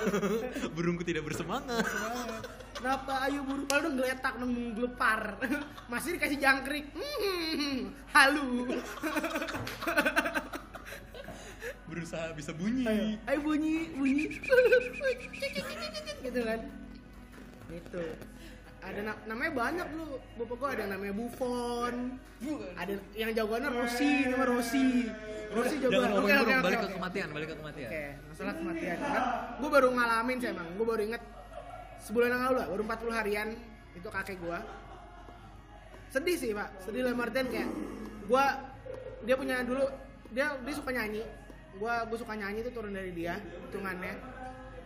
[0.77, 1.83] burungku tidak bersemangat.
[2.79, 5.23] Kenapa ayo buru kalau dong geletak dong gelepar.
[5.91, 6.87] Masih dikasih jangkrik.
[6.95, 8.71] Hmm, halu.
[11.91, 12.87] Berusaha bisa bunyi.
[12.87, 14.25] Ayo, ayo bunyi bunyi.
[16.23, 16.61] Gitu kan?
[17.69, 18.03] Itu
[18.89, 20.05] ada na- namanya banyak lu
[20.37, 21.95] bapak gua ada yang namanya Buffon.
[22.75, 24.87] Ada yang jagoannya Rossi nama Rossi.
[25.49, 26.11] Rossi jagoan.
[26.17, 27.89] oke oke balik ke kematian balik ke kematian.
[27.91, 28.97] Oke, masalah kematian.
[28.99, 29.23] Kan
[29.59, 30.69] gue baru ngalamin sih emang.
[30.77, 31.23] Gue baru inget
[31.99, 33.49] sebulan yang lalu lah baru 40 harian
[33.93, 34.59] itu kakek gue
[36.09, 36.69] sedih sih pak.
[36.85, 37.69] Sedih dalam artian kayak
[38.25, 38.45] gue
[39.27, 39.85] dia punya dulu
[40.33, 41.23] dia dia suka nyanyi.
[41.77, 43.37] Gue gue suka nyanyi itu turun dari dia
[43.69, 44.15] hitungannya.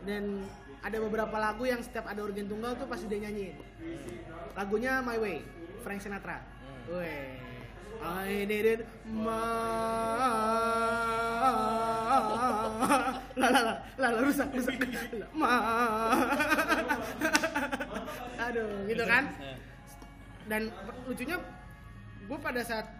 [0.03, 0.43] Dan
[0.83, 3.55] ada beberapa lagu yang setiap ada organ tunggal tuh pasti dia nyanyiin
[4.53, 5.37] lagunya My Way
[5.83, 6.38] Frank Sinatra.
[6.87, 7.42] Weh.
[8.03, 9.42] I didn't ma
[13.38, 14.75] la la la la la rusak rusak.
[15.31, 15.51] Ma
[18.51, 19.31] aduh gitu kan?
[20.51, 20.75] Dan
[21.07, 21.38] lucunya
[22.27, 22.90] gue pada saat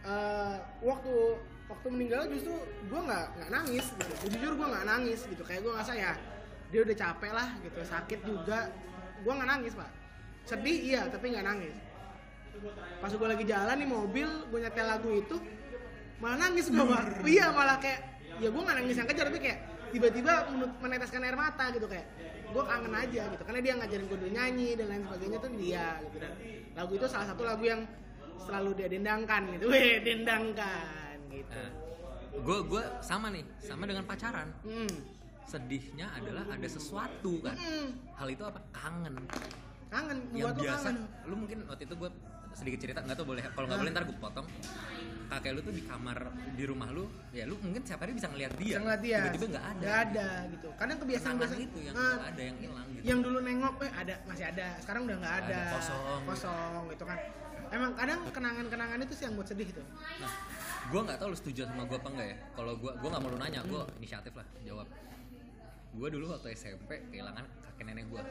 [0.00, 1.14] eh, waktu
[1.68, 2.56] waktu meninggal justru
[2.88, 4.12] gue nggak nggak nangis gitu.
[4.32, 5.42] Jujur gue nggak nangis gitu.
[5.44, 6.12] Kayak gue ngerasa ya
[6.72, 8.72] dia udah capek lah gitu sakit juga.
[9.20, 10.01] Gue nggak nangis pak
[10.46, 11.76] sedih iya tapi nggak nangis.
[13.02, 15.36] Pas gue lagi jalan di mobil gue nyetel lagu itu
[16.22, 17.02] malah nangis gue pak
[17.34, 18.00] iya malah kayak
[18.38, 19.58] ya gue nggak nangis yang kejar tapi kayak
[19.90, 20.32] tiba-tiba
[20.78, 22.06] meneteskan air mata gitu kayak
[22.52, 23.42] gue kangen aja gitu.
[23.42, 26.16] Karena dia ngajarin gue dulu nyanyi dan lain sebagainya tuh dia gitu.
[26.20, 26.32] Dan
[26.76, 27.80] lagu itu salah satu lagu yang
[28.42, 29.64] selalu dia dendangkan gitu.
[29.72, 31.62] Weh dendangkan gitu.
[32.42, 34.50] Gue gue sama nih sama dengan pacaran.
[34.62, 34.94] Hmm.
[35.42, 37.58] sedihnya adalah ada sesuatu kan.
[37.58, 37.92] Hmm.
[38.16, 38.62] hal itu apa?
[38.72, 39.20] Kangen
[39.92, 40.96] kangen yang tuh biasa kangen
[41.28, 42.10] lu mungkin waktu itu gue
[42.52, 43.82] sedikit cerita nggak tahu boleh kalau nggak Hah?
[43.84, 44.46] boleh ntar gue potong
[45.28, 46.18] kakek lu tuh di kamar
[46.52, 49.46] di rumah lu ya lu mungkin setiap hari bisa ngeliat dia bisa ngeliat dia tiba-tiba
[49.50, 53.04] nggak ada nggak ada gitu kadang kebiasaan biasa itu yang nggak ada yang hilang gitu
[53.04, 56.20] yang dulu nengok eh ada masih ada sekarang udah nggak ada, Ada, kosong.
[56.28, 57.18] kosong gitu kan
[57.72, 59.82] emang kadang kenangan-kenangan itu sih yang buat sedih itu
[60.20, 60.32] Nah,
[60.92, 62.36] gue nggak tahu lu setuju sama gue apa enggak ya.
[62.52, 63.96] Kalau gue, gue nggak mau lu nanya, gue Hmm.
[63.96, 64.86] inisiatif lah jawab.
[65.92, 68.22] Gue dulu waktu SMP kehilangan kakek nenek gue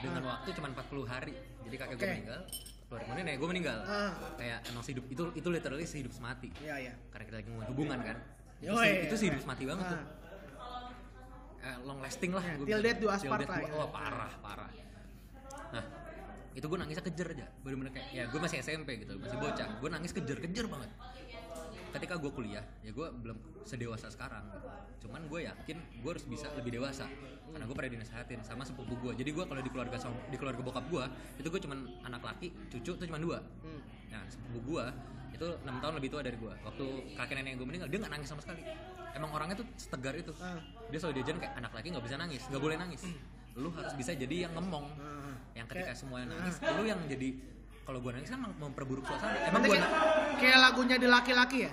[0.00, 1.34] dengan waktu cuma 40 hari.
[1.68, 2.00] Jadi kakek gue Ah.
[2.00, 2.14] Oke.
[2.16, 2.40] meninggal,
[2.88, 3.78] keluar kemudian nenek gue meninggal.
[3.84, 4.10] Ah.
[4.40, 6.48] Kayak emang hidup itu itu literally sehidup semati.
[6.64, 8.16] iya iya Karena kita lagi hubungan kan.
[8.60, 9.08] Itu, Yoi.
[9.08, 10.00] itu sehidup semati banget tuh.
[10.00, 10.06] Ah.
[11.60, 12.40] Eh, long lasting lah.
[12.40, 13.72] Ya, till death do us part lah ya.
[13.76, 14.70] Wah parah parah.
[15.76, 15.84] Nah
[16.50, 17.46] itu gue nangisnya kejer aja.
[17.60, 19.68] Bener-bener kayak ya gue masih SMP gitu, masih bocah.
[19.76, 20.88] Gue nangis kejer-kejer banget
[21.90, 24.44] ketika gue kuliah ya gue belum sedewasa sekarang.
[25.00, 27.08] Cuman gue yakin gue harus bisa lebih dewasa
[27.50, 30.62] karena gue pernah dinasehatin sama sepupu gue jadi gue kalau di keluarga sama- di keluarga
[30.62, 31.04] bokap gue
[31.36, 33.42] itu gue cuman anak laki cucu tuh cuma dua.
[33.60, 33.82] Hmm.
[34.06, 34.84] nah sepupu gue
[35.30, 36.84] itu enam tahun lebih tua dari gue waktu
[37.16, 38.62] kakek nenek gue meninggal dia nggak nangis sama sekali.
[39.10, 40.30] Emang orangnya tuh setegar itu.
[40.38, 40.62] Ah.
[40.86, 43.02] dia selalu diajarin kayak anak laki nggak bisa nangis nggak boleh nangis.
[43.58, 45.34] Lu harus bisa jadi yang ngemong Ah.
[45.58, 47.28] yang ketika semuanya nangis lu yang jadi
[47.90, 49.90] kalau gue nangis kan mem- memperburuk suasana emang gue kayak,
[50.38, 51.72] kayak lagunya di laki-laki ya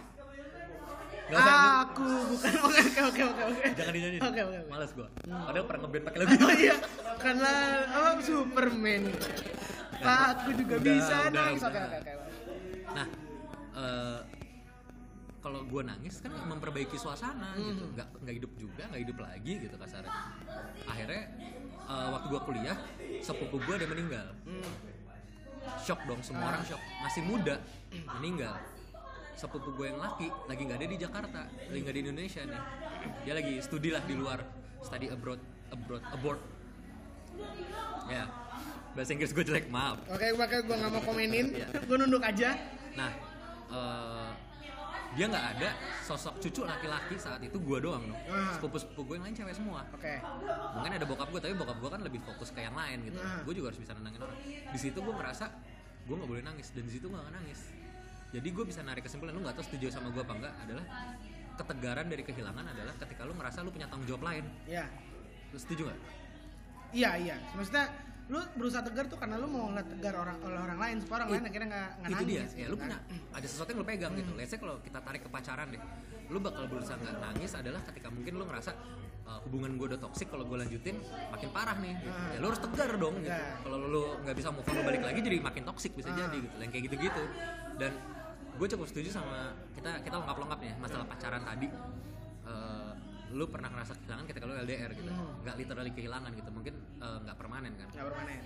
[1.28, 4.22] Gak usah, aku bukan oke oke oke oke Jangan dinyanyiin.
[4.24, 4.72] oke oke oke.
[4.72, 5.08] Males gua.
[5.28, 6.46] Padahal pernah ngeband pakai lagu itu.
[6.48, 6.76] oh iya
[7.20, 7.52] karena
[7.84, 9.02] apa Superman
[10.00, 12.12] Pak aku juga Udah, bisa udah, nangis oke oke oke
[12.96, 13.06] Nah,
[13.76, 14.20] eh,
[15.44, 17.76] kalau gua nangis kan memperbaiki suasana gitu.
[17.76, 17.92] Hmm.
[18.00, 20.12] Nggak nggak hidup juga, nggak hidup lagi gitu kasarnya.
[20.88, 21.22] Akhirnya
[21.92, 22.78] eh, waktu gua kuliah,
[23.20, 24.28] sepupu gua ada meninggal.
[24.48, 24.64] Hmm.
[25.78, 26.82] Shock dong, semua orang shock.
[27.00, 27.56] Masih muda,
[28.18, 28.56] meninggal.
[29.34, 32.62] Sepupu gue yang laki lagi nggak ada di Jakarta, lagi nggak di Indonesia nih.
[33.22, 34.42] Dia lagi studi lah di luar,
[34.82, 35.38] study abroad,
[35.70, 36.40] abroad, abroad.
[38.08, 38.26] Ya,
[38.92, 40.02] bahasa Inggris gue jelek, maaf.
[40.08, 41.68] oke makanya gue nggak mau komenin Iya.
[41.86, 42.58] gue nunduk aja
[42.98, 43.14] Nah,
[43.70, 44.30] eh,
[45.16, 45.70] dia nggak ada
[46.04, 48.22] sosok cucu laki-laki saat itu gue doang dong.
[48.28, 48.52] Ah.
[48.58, 49.82] Sepupu-sepupu gue yang lain cewek semua.
[49.88, 50.14] oke
[50.76, 53.18] Mungkin ada bokap gue, tapi bokap gue kan lebih fokus ke yang lain gitu.
[53.22, 53.42] Ah.
[53.48, 54.38] Gue juga harus bisa nenangin orang.
[54.46, 55.46] Di situ gue ngerasa
[56.08, 57.60] gue nggak boleh nangis dan di situ gue nggak nangis.
[58.28, 60.86] Jadi gue bisa narik kesimpulan lu nggak tahu setuju sama gue apa enggak adalah
[61.58, 64.86] ketegaran dari kehilangan adalah ketika lu merasa lu punya tanggung jawab lain ya
[65.50, 66.00] lu setuju nggak
[66.94, 67.90] iya iya maksudnya
[68.28, 71.30] lu berusaha tegar tuh karena lu mau ngeliat tegar orang oleh orang lain supaya orang
[71.32, 72.84] lain akhirnya nggak nggak itu dia nangis ya gitu lu kan.
[72.84, 72.98] punya
[73.32, 75.82] ada sesuatu yang lu pegang gitu let's say kalau kita tarik ke pacaran deh
[76.28, 78.72] lu bakal berusaha nggak nangis adalah ketika mungkin lu ngerasa
[79.24, 80.96] uh, hubungan gue udah toksik kalau gue lanjutin
[81.32, 82.12] makin parah nih gitu.
[82.12, 82.30] Ah.
[82.32, 83.56] ya lu harus tegar dong gitu Tegar.
[83.64, 86.16] kalau lu nggak bisa move on lu balik lagi jadi makin toksik bisa Ah.
[86.18, 87.24] jadi gitu yang kayak gitu-gitu
[87.80, 87.92] dan
[88.58, 91.68] gue cukup setuju sama kita kita lengkap-lengkap ya masalah pacaran tadi
[92.48, 92.87] Eh,
[93.34, 95.12] lu pernah ngerasa kehilangan ketika lu LDR gitu.
[95.12, 95.44] Hmm.
[95.44, 97.88] nggak literally kehilangan gitu mungkin eh, nggak permanen kan.
[97.92, 98.44] Nggak permanen.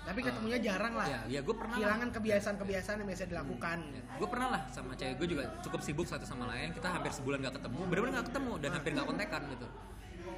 [0.00, 1.06] Tapi ketemunya jarang lah.
[1.06, 1.80] ya ya gue pernah lah.
[1.84, 3.78] kehilangan kebiasaan-kebiasaan yang biasa dilakukan.
[4.16, 6.72] Gue pernah lah sama cewek gue juga cukup sibuk satu sama lain.
[6.72, 9.66] Kita hampir sebulan gak ketemu bener-bener gak ketemu dan hampir gak kontekan gitu.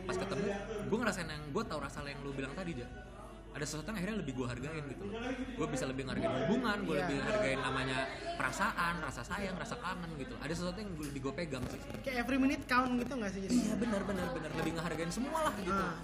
[0.03, 0.47] Pas ketemu
[0.91, 3.12] gue ngerasain yang gue tahu rasa yang lu bilang tadi aja
[3.53, 5.21] ada sesuatu yang akhirnya lebih gue hargain gitu loh.
[5.61, 7.05] Gue bisa lebih ngargain hubungan gue Iya.
[7.05, 7.99] lebih hargain namanya
[8.35, 11.77] perasaan rasa sayang rasa kangen gitu ada sesuatu yang gue lebih gue pegang sih.
[12.01, 14.51] Kayak every minute count gitu nggak sih iya benar benar benar.
[14.57, 15.73] Lebih ngehargain semua lah gitu.
[15.73, 15.95] Ah.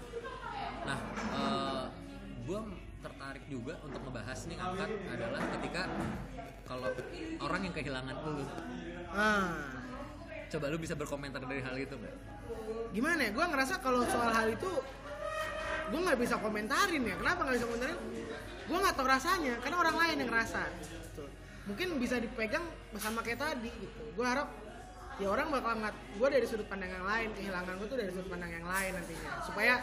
[0.85, 0.99] nah
[2.45, 2.61] gue
[2.99, 5.83] tertarik juga untuk ngebahas nih angkat adalah ketika
[6.69, 6.89] kalau
[7.41, 8.45] orang yang kehilangan lu.
[9.09, 9.57] Ah.
[10.49, 12.13] coba lu bisa berkomentar dari hal itu mbak
[12.89, 13.31] gimana ya?
[13.37, 14.71] Gue ngerasa kalau soal hal itu
[15.89, 17.15] gue nggak bisa komentarin ya.
[17.17, 17.99] Kenapa nggak bisa komentarin?
[18.69, 21.25] Gue nggak tahu rasanya karena orang lain yang ngerasa gitu.
[21.65, 24.03] mungkin bisa dipegang bersama kayak tadi gitu.
[24.13, 24.49] Gue harap
[25.19, 28.29] ya orang bakal ngat gue dari sudut pandang yang lain kehilangan gue tuh dari sudut
[28.29, 29.31] pandang yang lain nantinya.
[29.45, 29.75] Supaya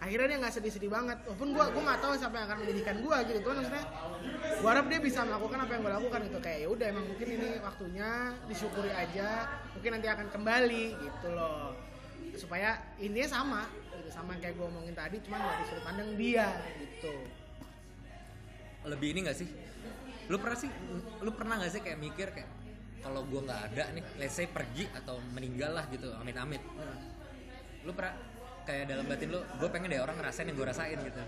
[0.00, 1.18] akhirnya dia nggak sedih-sedih banget.
[1.26, 3.38] Walaupun gue gue nggak tahu siapa yang akan menjadikan gue gitu.
[3.42, 3.84] Tuh maksudnya
[4.62, 6.38] gue harap dia bisa melakukan apa yang gue lakukan gitu.
[6.38, 8.08] Kayak ya udah emang mungkin ini waktunya
[8.46, 9.28] disyukuri aja.
[9.74, 11.74] Mungkin nanti akan kembali gitu loh.
[12.38, 13.60] Supaya intinya sama
[14.10, 16.46] sama kayak gue omongin tadi cuma dari sudut pandang dia
[16.78, 17.14] gitu.
[18.86, 19.48] Lebih ini gak sih?
[20.30, 20.70] Lu pernah sih
[21.22, 22.50] lu pernah gak sih kayak mikir kayak
[23.00, 26.60] kalau gue nggak ada nih let's say pergi atau meninggal lah gitu amit-amit.
[26.60, 27.00] Nah,
[27.88, 28.12] lu pernah
[28.68, 31.22] kayak dalam batin lu gue pengen deh orang ngerasain yang gue rasain gitu.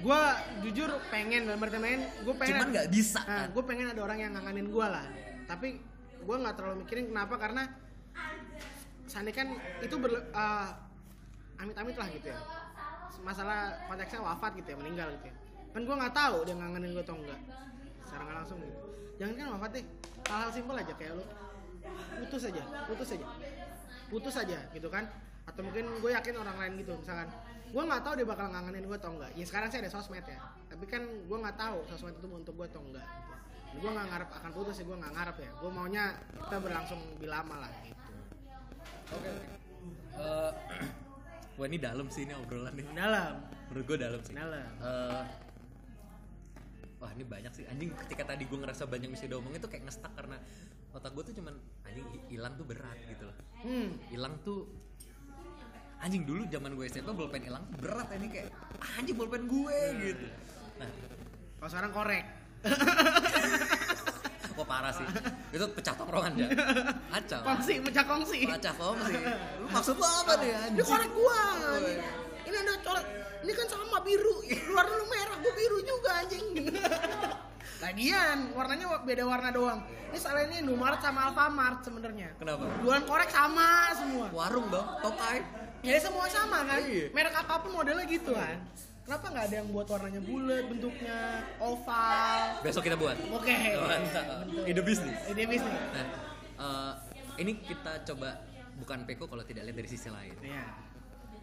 [0.00, 0.22] Gue
[0.68, 2.60] jujur pengen dalam arti main gue pengen.
[2.60, 3.56] Cuman nggak bisa nah, kan?
[3.56, 5.06] gue pengen ada orang yang nganganin gue lah.
[5.48, 5.68] Tapi
[6.20, 7.62] gue nggak terlalu mikirin kenapa karena
[9.10, 9.50] Sandi kan
[9.82, 10.68] itu berle- eh,
[11.60, 12.38] amit-amit lah gitu ya.
[13.20, 15.34] Masalah konteksnya wafat gitu ya meninggal gitu ya.
[15.76, 17.40] Kan gue nggak tahu dia ngangenin gue atau enggak
[18.02, 18.78] secara nggak langsung gitu.
[19.20, 19.84] Jangan kan wafat deh
[20.30, 21.24] hal-hal simpel aja kayak lu
[22.24, 23.26] putus aja putus aja.
[24.08, 25.04] Putus aja gitu kan.
[25.44, 27.28] Atau mungkin gue yakin orang lain gitu misalkan.
[27.70, 30.38] Gue nggak tahu dia bakal ngangenin gue atau enggak ya sekarang sih ada sosmed ya.
[30.72, 33.28] Tapi kan gue nggak tahu sosmed itu untuk gue atau enggak gitu.
[33.70, 35.50] gue nggak ngarep akan putus ya gue nggak ngarep ya.
[35.60, 36.04] Gue maunya
[36.34, 38.12] kita berlangsung lebih lama lah gitu.
[39.14, 39.46] Oke oke.
[40.20, 40.52] Eh,
[41.60, 42.88] wah ini dalam sih ini obrolan nih.
[42.90, 43.34] Dalam.
[43.68, 44.32] Menurut gue dalam sih.
[44.32, 44.72] Dalam.
[44.80, 45.22] Eh,
[46.96, 47.64] wah ini banyak sih.
[47.68, 50.40] Anjing ketika tadi gue ngerasa banyak mesti diomongin tuh kayak ngestak karena
[50.90, 51.54] otak gue tuh cuman
[51.84, 53.36] anjing hi- hilang tuh berat gitu loh.
[53.60, 53.92] Hmm.
[54.08, 54.72] Hilang tuh
[56.00, 58.48] anjing dulu zaman gue SMP bolpen hilang berat ini kayak
[58.80, 60.26] "Ah, anjing bolpen gue gitu.
[60.80, 60.88] nah.
[61.60, 62.24] Kalau sekarang korek
[64.54, 65.06] wah parah sih.
[65.50, 66.48] Itu pecah tongkrongan ya
[67.10, 68.38] acau kongsi pecah kongsi.
[68.46, 69.14] Pecah kongsi.
[69.62, 70.84] Lu maksud lu apa nih anjing?
[70.84, 71.40] korek gua
[71.76, 71.94] Woi.
[72.44, 73.06] ini ada coret
[73.40, 74.34] ini kan sama biru.
[74.68, 76.44] Luar lu merah gua biru juga anjing.
[77.84, 79.80] Lagian warnanya wa- beda warna doang.
[80.12, 82.36] Ini salah ini Indomaret sama Alfamart sebenarnya.
[82.36, 82.68] Kenapa?
[82.82, 84.26] Jualan korek sama semua.
[84.28, 85.40] Warung dong tokai.
[85.80, 86.76] Ya semua sama kan.
[86.84, 87.08] Iya.
[87.10, 88.60] merek apa pun modelnya gitu kan
[89.10, 91.18] kenapa nggak ada yang buat warnanya bulat bentuknya
[91.58, 94.26] oval besok kita buat oke mantap
[94.62, 96.06] ide bisnis ide bisnis Nah,
[96.62, 96.92] eh,
[97.42, 98.38] ini kita coba
[98.78, 100.36] bukan peko kalau tidak lihat dari sisi lain.
[100.38, 100.62] Iya.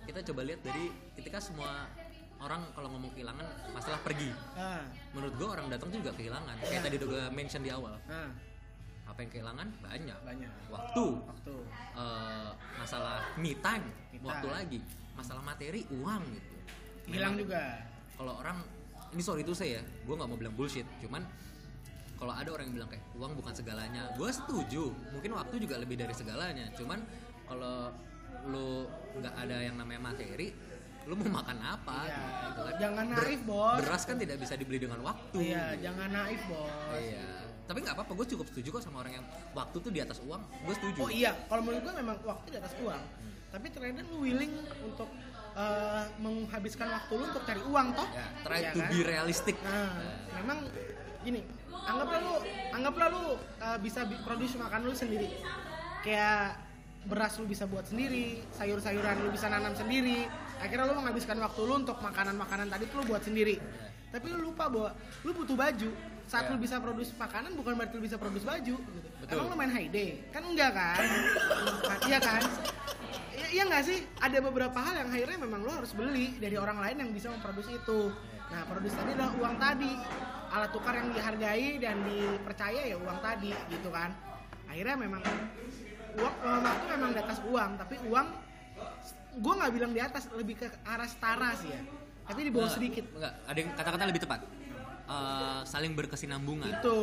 [0.06, 0.88] Kita coba lihat dari
[1.20, 1.92] ketika semua
[2.40, 3.44] orang kalau ngomong kehilangan
[3.74, 4.30] masalah pergi.
[4.54, 6.56] Ah, Menurut gue orang datang juga kehilangan.
[6.64, 7.98] Kayak tadi udah gue mention di awal.
[8.08, 8.30] ah,
[9.10, 9.68] Apa yang kehilangan?
[9.82, 10.18] Banyak.
[10.22, 10.52] banyak.
[10.70, 11.56] Waktu, Waktu.
[11.98, 14.56] eh, masalah me time, Me waktu time.
[14.56, 14.80] lagi,
[15.14, 16.57] masalah materi, uang gitu.
[17.08, 17.64] Hilang juga.
[18.18, 18.58] Kalau orang
[19.16, 21.24] ini sorry itu saya, gue nggak mau bilang bullshit, cuman
[22.18, 24.90] kalau ada orang yang bilang kayak uang bukan segalanya, gue setuju.
[25.14, 26.66] Mungkin waktu juga lebih dari segalanya.
[26.74, 27.00] Cuman
[27.46, 27.94] kalau
[28.50, 28.90] lu
[29.22, 30.50] nggak ada yang namanya materi,
[31.08, 31.98] lu mau makan apa?
[32.10, 32.26] Iya.
[32.52, 32.74] gitu kan.
[32.82, 33.78] Jangan naif, Bos.
[33.80, 35.38] Beras kan tidak bisa dibeli dengan waktu.
[35.40, 35.84] Iya, gitu.
[35.88, 36.98] jangan naif, Bos.
[37.00, 37.28] Iya.
[37.68, 40.42] Tapi nggak apa-apa, gue cukup setuju kok sama orang yang waktu tuh di atas uang.
[40.66, 41.00] Gue setuju.
[41.06, 43.04] Oh iya, kalau menurut gue memang waktu di atas uang.
[43.48, 44.54] Tapi terkadang lu willing
[44.84, 45.10] untuk
[45.58, 48.08] eh, menghabiskan waktu lu untuk cari uang toh?
[48.08, 48.90] Ya, try Iya to kan?
[48.90, 49.56] be realistic.
[49.60, 49.90] Nah,
[50.38, 50.58] memang
[51.20, 51.42] gini,
[51.84, 52.36] anggaplah lu
[52.72, 53.24] anggaplah lu
[53.58, 55.28] eh, bisa bi- produce makan lu sendiri.
[56.00, 56.62] Kayak
[57.04, 60.28] beras lu bisa buat sendiri, sayur-sayuran lu bisa nanam sendiri.
[60.58, 63.58] Akhirnya lu menghabiskan waktu lu untuk makanan-makanan tadi tuh lu buat sendiri.
[64.08, 65.92] tapi lu lupa bahwa lu butuh baju
[66.24, 66.56] saat Ya.
[66.56, 69.00] lu bisa produce makanan bukan berarti lu bisa produce baju gitu.
[69.20, 69.36] Betul.
[69.36, 71.04] emang lu main high day kan enggak kan
[72.08, 72.40] iya kan
[73.52, 74.00] iya nggak sih?
[74.20, 77.80] Ada beberapa hal yang akhirnya memang lu harus beli dari orang lain yang bisa memproduksi
[77.80, 78.12] itu.
[78.48, 79.94] Nah produksi tadi adalah uang tadi.
[80.48, 84.16] Alat tukar yang dihargai dan dipercaya ya uang tadi gitu kan.
[84.68, 85.22] Akhirnya memang
[86.18, 88.28] uang waktu memang di atas uang tapi uang
[89.38, 91.82] gue nggak bilang di atas lebih ke arah setara sih ya.
[92.28, 93.08] Tapi di bawah sedikit.
[93.16, 94.40] enggak ada yang kata-kata lebih tepat
[95.08, 96.68] Eh, saling berkesinambungan.
[96.68, 96.96] Itu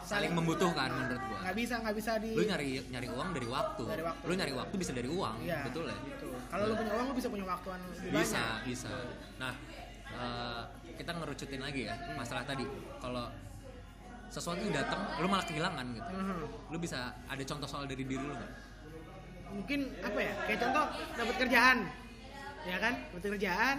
[0.00, 1.38] saling membutuhkan menurut gua.
[1.44, 4.24] Nggak bisa nggak bisa di lu nyari nyari uang dari waktu, Dari waktu.
[4.24, 5.96] lu nyari waktu bisa dari uang Iya, betul ya?
[6.00, 6.28] gitu.
[6.48, 8.64] kalau lu punya uang lu bisa punya waktuan lebih bisa banyak.
[8.64, 8.88] bisa.
[9.36, 9.52] Nah
[10.16, 10.62] eh,
[10.96, 12.64] kita ngerucutin lagi ya masalah tadi.
[12.96, 13.28] Kalau
[14.32, 16.08] sesuatu yang datang lu malah kehilangan gitu.
[16.08, 16.72] Mhm.
[16.72, 16.98] lu bisa
[17.28, 18.52] ada contoh soal dari diri lu nggak?
[19.52, 20.84] Mungkin apa ya kayak contoh
[21.20, 21.78] dapat kerjaan.
[22.64, 22.94] Ya kan?
[23.12, 23.76] Dapat kerjaan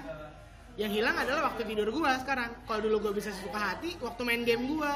[0.74, 2.50] yang hilang adalah waktu tidur gua sekarang.
[2.66, 4.94] Kalau dulu gua bisa sesuka hati waktu main game gua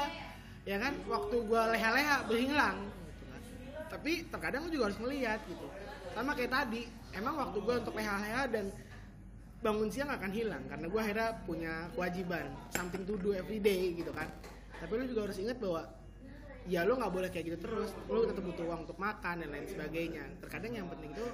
[0.66, 0.94] ya kan?
[1.06, 3.42] Waktu gua leha-leha berhilang gitu kan.
[3.88, 5.66] tapi terkadang lu juga harus melihat gitu.
[6.12, 6.82] Sama kayak tadi
[7.14, 8.66] emang waktu gua untuk leha-leha dan
[9.58, 14.10] bangun siang akan hilang karena gua akhirnya punya kewajiban something to do every day gitu
[14.10, 14.26] kan.
[14.82, 15.86] Tapi lu juga harus ingat bahwa
[16.66, 17.94] ya lu nggak boleh kayak gitu terus.
[18.10, 20.26] Lu tetap butuh uang untuk makan dan lain sebagainya.
[20.42, 21.30] Terkadang yang penting tuh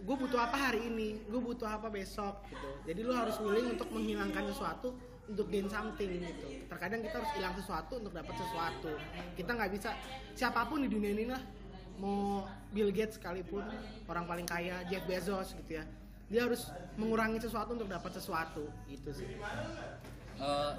[0.00, 1.22] gue butuh apa hari ini?
[1.30, 2.42] Gue butuh apa besok?
[2.50, 2.68] Gitu.
[2.90, 6.46] Jadi lu harus willing untuk menghilangkan sesuatu untuk gain something gitu.
[6.68, 8.92] Terkadang kita harus hilang sesuatu untuk dapat sesuatu.
[9.38, 9.90] Kita nggak bisa
[10.36, 11.40] siapa pun di dunia ini lah
[11.94, 12.42] mau
[12.74, 13.62] Bill Gates sekalipun
[14.10, 15.84] orang paling kaya Jeff Bezos gitu ya.
[16.28, 16.68] Dia harus
[16.98, 19.28] mengurangi sesuatu untuk dapat sesuatu gitu sih.
[20.40, 20.72] Eh,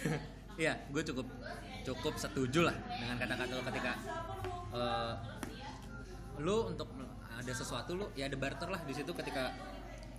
[0.60, 1.24] Iya, gue cukup
[1.80, 3.92] cukup setuju lah dengan kata-kata lo ketika
[4.76, 5.12] eh,
[6.44, 6.88] lu untuk
[7.40, 9.50] ada sesuatu lu ya ada barter lah di situ ketika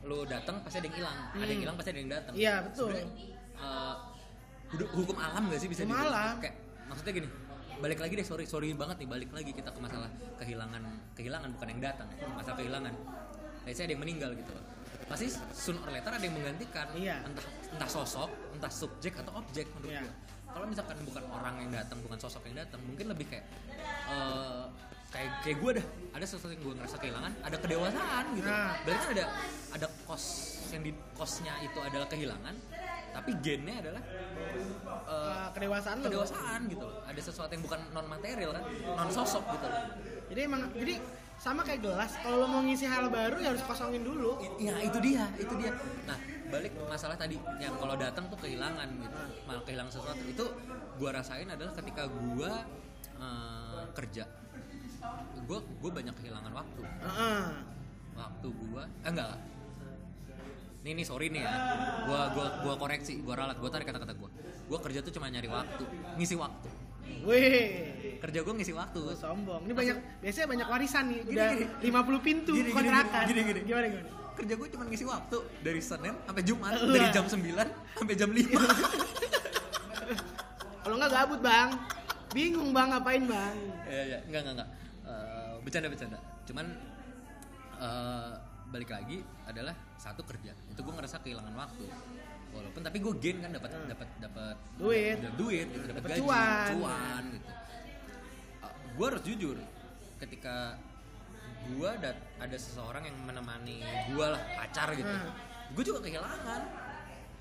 [0.02, 1.62] lu datang pasti ada yang hilang, ada yang Hmm.
[1.62, 2.34] hilang pasti ada yang datang.
[2.34, 2.90] Iya, betul.
[4.72, 6.10] Hu- hukum alam gak sih bisa Hukum dibilang?
[6.10, 6.36] alam.
[6.40, 6.56] Kayak
[6.88, 7.28] maksudnya gini,
[7.78, 10.82] balik lagi deh sorry sorry banget nih balik lagi kita ke masalah kehilangan
[11.14, 12.94] kehilangan bukan yang datang ya, masalah kehilangan.
[13.62, 14.66] Let's say ada yang meninggal gitu loh.
[15.06, 17.20] Pasti sooner or later ada yang menggantikan Iya.
[17.22, 20.02] entah entah sosok, entah subjek atau objek menurut Iya.
[20.02, 20.14] gua.
[20.52, 23.46] Kalau misalkan bukan orang yang datang, bukan sosok yang datang, mungkin lebih kayak
[24.10, 24.64] eh,
[25.12, 28.48] kayak kayak gue dah ada sesuatu yang gue ngerasa kehilangan, ada kedewasaan gitu.
[28.48, 28.72] Nah.
[28.82, 29.26] Berarti kan ada
[29.72, 30.26] ada kos
[30.72, 32.56] yang di kosnya itu adalah kehilangan,
[33.12, 34.04] tapi gennya adalah
[35.02, 37.04] Eh, kedewasaan kedewasaan gitu loh.
[37.04, 38.64] Ada sesuatu yang bukan non material kan,
[38.96, 39.84] non sosok gitu loh.
[40.32, 40.96] jadi emang jadi
[41.36, 44.76] sama kayak gelas kalau lo mau ngisi hal baru ya harus kosongin dulu I- Ya
[44.80, 45.76] itu dia, itu dia.
[46.08, 46.16] Nah
[46.48, 50.24] balik masalah tadi yang kalau datang tuh kehilangan gitu, malah kehilangan sesuatu.
[50.24, 50.46] Itu
[50.96, 52.64] gua rasain adalah ketika gua
[53.18, 54.24] eh, kerja,
[55.44, 56.82] gua gua banyak kehilangan waktu.
[56.82, 57.44] Heeh.
[58.12, 59.40] Waktu gua, eh enggak lah.
[60.82, 61.54] Nih nih sorry nih ya,
[62.06, 64.30] gua gua gua koreksi, gua ralat, gua tarik kata-kata gua.
[64.66, 65.84] Gua kerja tuh cuma nyari waktu,
[66.16, 66.70] ngisi waktu.
[67.22, 68.98] Wih, Kerja gua ngisi waktu.
[69.00, 69.62] gue sombong.
[69.66, 71.20] Ini banyak biasanya banyak warisan nih.
[71.22, 71.92] Gini, Udah gini.
[71.92, 73.24] 50 pintu Gini, gini, kontrakan.
[73.28, 73.62] gini, gini.
[73.62, 74.10] Gimana gimana?
[74.32, 76.88] Kerja gue cuma ngisi waktu dari Senin sampai Jumat, Wah.
[76.88, 78.48] dari jam 9 sampai jam 5.
[80.82, 81.70] Kalau nggak gabut bang,
[82.32, 83.56] bingung bang ngapain bang?
[83.86, 84.70] Iya iya, enggak enggak enggak.
[85.62, 86.18] Eh, bercanda bercanda.
[86.44, 86.66] Cuman
[87.78, 88.34] eh,
[88.68, 90.58] balik lagi adalah satu kerja.
[90.68, 91.86] Itu gue ngerasa kehilangan waktu.
[92.52, 93.88] Walaupun tapi gue gain kan dapat Hmm.
[93.88, 95.18] dapat dapat Duit.
[95.18, 96.68] dapat duit, gitu, dapat gaji, cuan.
[96.74, 97.52] cuan gitu.
[98.92, 99.56] gue harus jujur
[100.20, 100.76] ketika
[101.64, 105.08] gue dat ada seseorang yang menemani gue lah pacar gitu.
[105.08, 105.32] Hmm.
[105.72, 106.62] Gue juga kehilangan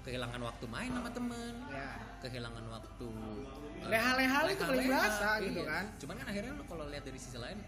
[0.00, 1.90] kehilangan waktu main sama temen Ya.
[2.20, 3.08] kehilangan waktu
[3.82, 5.84] eh, Leha-leha itu paling berasa gitu kan.
[5.98, 7.58] cuman kan akhirnya lu kalau lihat dari sisi lain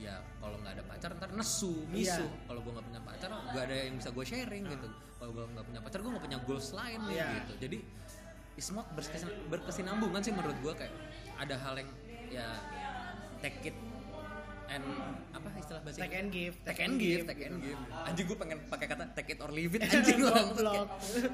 [0.00, 2.48] ya kalau nggak ada pacar ntar nesu misu Iya.
[2.48, 5.66] kalau gue nggak punya pacar gak ada yang bisa gue sharing gitu kalau gue nggak
[5.66, 7.28] punya pacar gue nggak punya goals lain nih Iya.
[7.36, 7.78] gitu jadi
[8.56, 10.92] semua berkesin- berkesinambungan sih menurut gue kayak
[11.36, 11.90] ada hal yang
[12.28, 12.48] ya
[13.38, 13.76] take it
[14.68, 14.84] and
[15.32, 18.58] apa istilah bahasa Take and give, take and give take and give anjing gue pengen
[18.68, 20.32] pakai kata take it or leave it anjing gue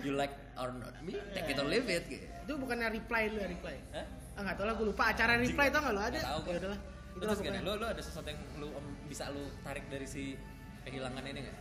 [0.03, 3.39] you like or not me take it or leave it gitu Itu bukannya reply lu
[3.39, 3.75] ya reply?
[3.91, 4.07] Hah?
[4.33, 6.19] Ah nggak tahu lah gue lupa acara reply tau nggak lo ada?
[6.23, 6.81] Ya udahlah.
[7.17, 7.65] Itulah terus pokoknya.
[7.65, 10.37] lu, lu ada sesuatu yang lu om, bisa lu tarik dari si
[10.85, 11.59] kehilangan ini nggak?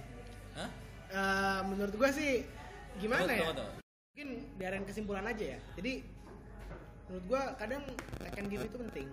[0.60, 0.70] Hah?
[1.06, 2.32] Eh, menurut gue sih
[3.00, 3.40] gimana Tunggu, ya?
[3.40, 3.74] tunggu, tunggu.
[4.16, 4.30] Mungkin
[4.60, 5.60] biarin kesimpulan aja ya.
[5.80, 5.94] Jadi
[7.06, 7.84] menurut gua kadang
[8.20, 9.08] take and give itu penting.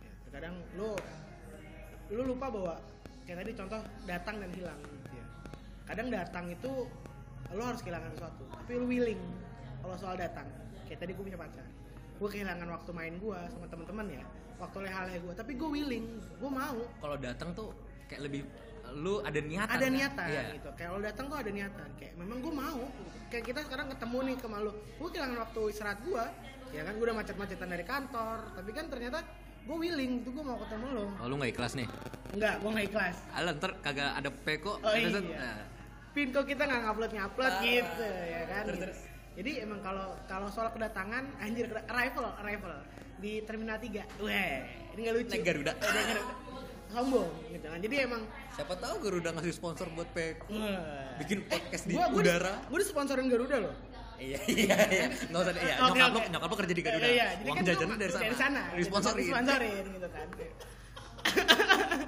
[0.00, 0.92] Ya, terkadang lu
[2.12, 2.74] lu lupa bahwa
[3.24, 5.26] kayak tadi contoh datang dan hilang gitu ya.
[5.86, 6.72] Kadang datang itu
[7.54, 9.20] lu harus kehilangan sesuatu, tapi lu willing
[9.84, 10.48] kalau soal datang.
[10.88, 11.66] Kayak tadi gue punya pacar.
[12.16, 14.24] Gue kehilangan waktu main gua sama teman-teman ya.
[14.56, 16.78] Waktu leha-leha gue, tapi gue willing, gue mau.
[16.96, 17.76] Kalau datang tuh
[18.06, 18.42] kayak lebih
[18.94, 19.90] lu ada niatan ada kan?
[19.90, 20.42] niatan Iya.
[20.54, 22.86] gitu kayak lo datang tuh ada niatan kayak memang gue mau
[23.26, 26.24] kayak kita sekarang ketemu nih ke malu gue kehilangan waktu istirahat gue
[26.70, 29.26] ya kan gue udah macet-macetan dari kantor tapi kan ternyata
[29.60, 31.88] gue willing tuh gue mau ketemu lo oh lu nggak ikhlas nih
[32.30, 35.08] enggak gue nggak ikhlas Alah ntar kagak ada peko Oh, iya.
[35.10, 35.58] nah.
[36.14, 37.60] pin kok kita nggak ngupload ngupload Ah.
[37.60, 38.84] gitu ya kan Terus, gitu.
[38.86, 39.00] terus.
[39.36, 42.74] Jadi emang kalau kalau soal kedatangan anjir arrival arrival
[43.16, 44.54] di terminal 3 weh
[44.92, 45.72] ini nggak lucu Naik Garuda.
[45.72, 46.34] Eh, naik Garuda.
[46.86, 51.12] sombong gitu kan jadi emang siapa tahu Garuda ngasih sponsor buat peko wah.
[51.18, 53.74] bikin podcast di gua, gua udara gue disponsorin Garuda loh
[54.16, 56.16] iya iya iya nggak usah iya Oke, nyokap oke.
[56.16, 58.36] lu nyokap lu kerja di Garuda Iya, jadi uang kan jajannya gua dari sana Dari
[58.38, 58.62] sana.
[58.72, 60.26] disponsorin Disponsorin gitu kan.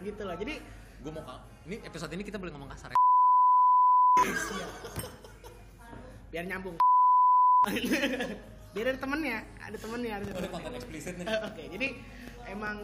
[0.00, 0.36] gitu lah.
[0.38, 0.54] Jadi
[0.98, 1.22] gue mau
[1.66, 2.98] ini episode ini kita boleh ngomong kasar ya
[6.28, 6.76] biar nyambung.
[8.76, 10.50] biar ada temennya, ada temennya ada temennya.
[10.52, 11.88] konten eksplisit nih Oke, jadi
[12.52, 12.76] emang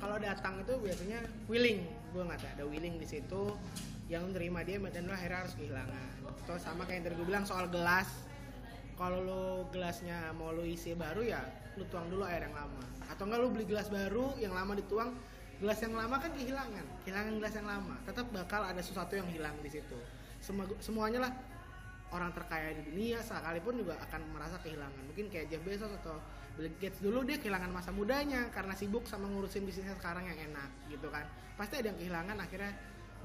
[0.00, 1.20] kalau datang itu biasanya
[1.50, 1.84] willing,
[2.14, 3.52] gue nggak ada willing di situ
[4.06, 6.08] yang menerima dia dan lo akhirnya harus kehilangan.
[6.46, 8.06] Terus sama kayak yang tadi gue bilang soal gelas,
[8.94, 11.42] kalau lo gelasnya mau lo isi baru ya
[11.76, 12.82] lo tuang dulu air yang lama.
[13.10, 15.10] Atau enggak lo beli gelas baru yang lama dituang,
[15.60, 17.94] gelas yang lama kan kehilangan, kehilangan gelas yang lama.
[18.06, 19.98] Tetap bakal ada sesuatu yang hilang di situ.
[20.40, 21.32] Semua semuanya lah
[22.14, 25.02] orang terkaya di dunia sekalipun juga akan merasa kehilangan.
[25.10, 26.22] Mungkin kayak Jeff Bezos atau
[26.54, 30.70] Bill Gates dulu dia kehilangan masa mudanya karena sibuk sama ngurusin bisnisnya sekarang yang enak
[30.86, 31.26] gitu kan.
[31.58, 32.72] Pasti ada yang kehilangan akhirnya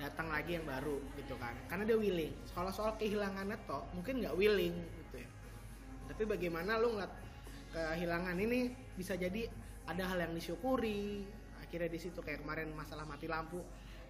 [0.02, 1.54] datang lagi yang baru gitu kan.
[1.70, 2.34] Karena dia willing.
[2.52, 5.30] Kalau soal kehilangannya toh mungkin nggak willing gitu ya.
[6.10, 7.14] Tapi bagaimana lu ngeliat
[7.72, 9.46] kehilangan ini bisa jadi
[9.86, 11.24] ada hal yang disyukuri.
[11.62, 13.62] Akhirnya di situ kayak kemarin masalah mati lampu.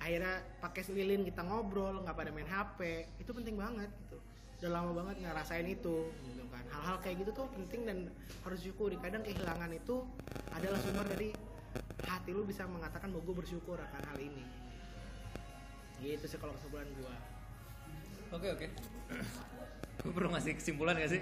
[0.02, 4.31] Akhirnya pakai lilin kita ngobrol nggak pada main HP itu penting banget gitu
[4.62, 6.62] udah lama banget ngerasain itu gitu kan.
[6.70, 7.98] Hal-hal kayak gitu tuh penting dan
[8.46, 10.06] harus syukuri kadang kehilangan itu
[10.54, 11.34] adalah sumber dari
[12.06, 14.46] hati lu bisa mengatakan bahwa gue bersyukur akan hal ini.
[15.98, 17.18] Gitu sih kalau kesimpulan gua.
[18.38, 18.68] Oke oke.
[20.06, 21.22] Gue perlu ngasih kesimpulan gak sih?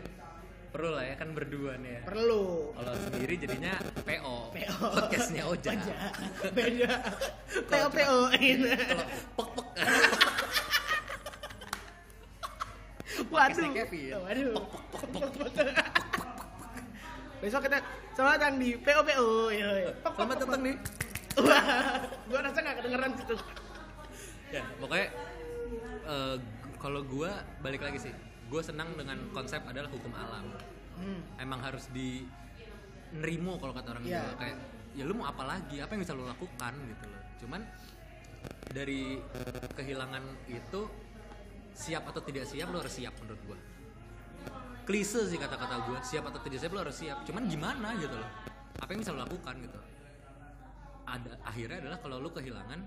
[0.69, 2.01] Perlu lah ya kan berdua nih ya.
[2.11, 2.75] Perlu.
[2.75, 3.73] Kalau sendiri jadinya
[4.03, 4.87] PO, PO.
[4.99, 5.95] podcastnya Oja, Oja.
[6.51, 6.91] beda
[7.71, 8.99] PO PO ini pek
[9.55, 9.67] pek
[13.28, 13.72] waduh.
[13.76, 14.17] Kevin.
[14.24, 14.55] waduh.
[17.39, 17.78] Besok kita
[18.15, 19.70] selamat datang di PO PO ya
[20.15, 20.76] selamat datang nih.
[22.30, 23.36] Gua rasa nggak kedengeran situ
[24.49, 25.07] ya pokoknya
[26.09, 26.36] eh,
[26.80, 28.13] kalau gue balik lagi sih.
[28.49, 30.47] Gue senang dengan konsep adalah hukum alam.
[30.99, 31.24] Hmm.
[31.39, 32.28] emang harus di
[33.15, 34.20] nerimo kalau kata orang Iya.
[34.20, 34.34] Jawa.
[34.36, 34.57] Kayak
[34.99, 35.80] ya lu mau apa lagi?
[35.80, 37.22] Apa yang bisa lu lakukan gitu loh.
[37.39, 37.61] Cuman
[38.76, 39.20] dari
[39.80, 40.82] kehilangan itu
[41.74, 43.59] siap atau tidak siap lu harus siap menurut gua.
[44.86, 47.22] Klise sih kata-kata gua siap atau tidak siap lu harus siap.
[47.26, 48.30] Cuman gimana gitu loh?
[48.80, 49.80] Apa yang bisa lu lakukan gitu?
[51.09, 52.80] Ada akhirnya adalah kalau lu kehilangan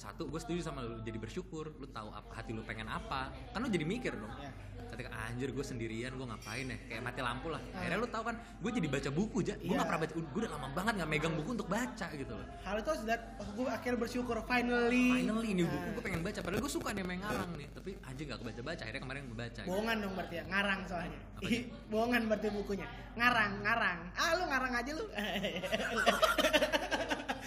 [0.00, 1.76] satu gue setuju sama lu jadi bersyukur.
[1.76, 3.28] Lu tahu apa hati lu pengen apa.
[3.52, 4.32] Kan lu jadi mikir dong.
[4.40, 4.52] Iya.
[4.90, 6.74] ketika anjir gue sendirian gue ngapain ya?
[6.90, 7.62] Kayak mati lampu lah.
[7.78, 9.76] Akhirnya lu tahu kan gue jadi baca buku aja gue Iya.
[9.78, 12.46] nggak pernah baca gue udah lama banget nggak megang buku untuk baca gitu loh.
[12.66, 15.06] Hal itu harus dat gue akhirnya bersyukur finally.
[15.22, 16.40] Finally ini buku gue pengen baca.
[16.42, 17.68] Padahal gue suka nih main ngarang nih.
[17.70, 19.68] Tapi anjir gak kebaca baca akhirnya kemarin gue baca gitu.
[19.70, 21.20] bohongan dong berarti ya ngarang soalnya.
[21.94, 22.88] Bohongan berarti bukunya.
[23.14, 23.98] Ngarang ngarang.
[24.18, 25.04] Ah lu ngarang aja lu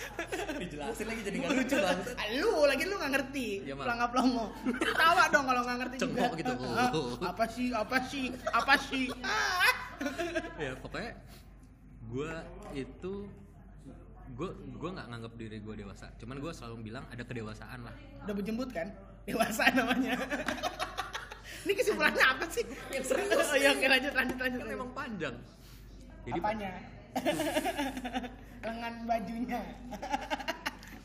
[0.61, 2.05] dijelasin lagi jadi gak lucu banget
[2.39, 3.47] lu lagi lu nggak ngerti.
[3.73, 3.83] Mal.
[3.85, 4.45] pelangap pelongo
[4.93, 6.39] tawa dong kalau nggak ngerti Cengkok juga.
[6.39, 6.53] gitu.
[6.73, 6.91] Ah,
[7.29, 9.05] apa sih apa sih apa sih?
[10.59, 11.15] Ya pokoknya
[12.11, 12.31] gue
[12.75, 13.13] itu
[14.33, 16.11] gue gue nggak nganggap diri gue dewasa.
[16.19, 17.95] Cuman gue selalu bilang ada kedewasaan lah.
[18.25, 18.91] Udah berjembut kan?
[19.23, 20.19] Dewasa namanya.
[21.63, 22.65] Ini kesimpulannya apa sih?
[22.91, 23.47] Yang serius.
[23.47, 24.59] oh, ya oke lanjut lanjut lanjut.
[24.59, 25.35] kan emang panjang.
[26.23, 26.71] Jadi apanya
[28.67, 29.61] lengan bajunya.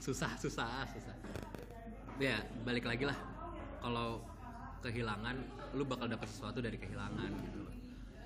[0.00, 1.16] Susah susah susah.
[2.18, 3.18] Ya balik lagi lah.
[3.78, 4.22] Kalau
[4.82, 5.36] kehilangan
[5.76, 7.74] lu bakal dapat sesuatu dari kehilangan gitu loh.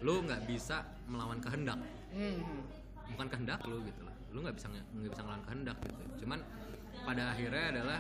[0.03, 1.81] Lu nggak bisa melawan kehendak.
[2.13, 2.45] Hmm.
[3.13, 6.03] bukan kehendak lu gitu loh lu nggak bisa nggak bisa ngelawan kehendak gitu.
[6.25, 6.39] Cuman
[7.05, 7.99] pada akhirnya adalah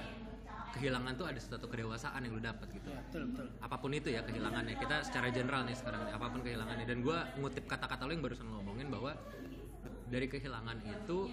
[0.72, 2.88] kehilangan tuh ada suatu kedewasaan yang lu dapat gitu.
[2.88, 3.46] Ya betul betul.
[3.60, 4.74] Apa pun itu ya kehilangannya.
[4.80, 6.86] Kita secara general nih sekarang apa pun kehilangannya.
[6.88, 9.12] Dan gue ngutip kata-kata lo yang barusan ngomongin bahwa
[10.08, 11.30] dari kehilangan itu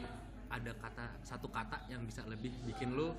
[0.49, 3.13] ada kata satu kata yang bisa lebih bikin lo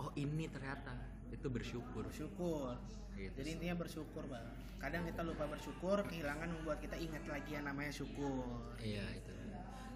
[0.00, 0.92] oh ini ternyata.
[1.32, 2.04] Itu bersyukur.
[2.08, 2.76] Bersyukur.
[3.16, 4.44] Gitu jadi intinya bersyukur bang.
[4.82, 8.74] Kadang kita lupa bersyukur kehilangan membuat kita ingat lagi yang namanya syukur.
[8.82, 9.32] Iya itu.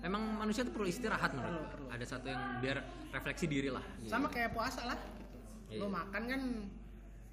[0.05, 1.87] Emang manusia tuh perlu istirahat menurut Perlu, perlu.
[1.91, 2.79] ada satu yang biar
[3.11, 3.83] refleksi diri lah.
[3.99, 4.13] Gitu.
[4.13, 4.99] sama kayak puasa lah.
[5.67, 5.83] Iya.
[5.83, 6.41] lo makan kan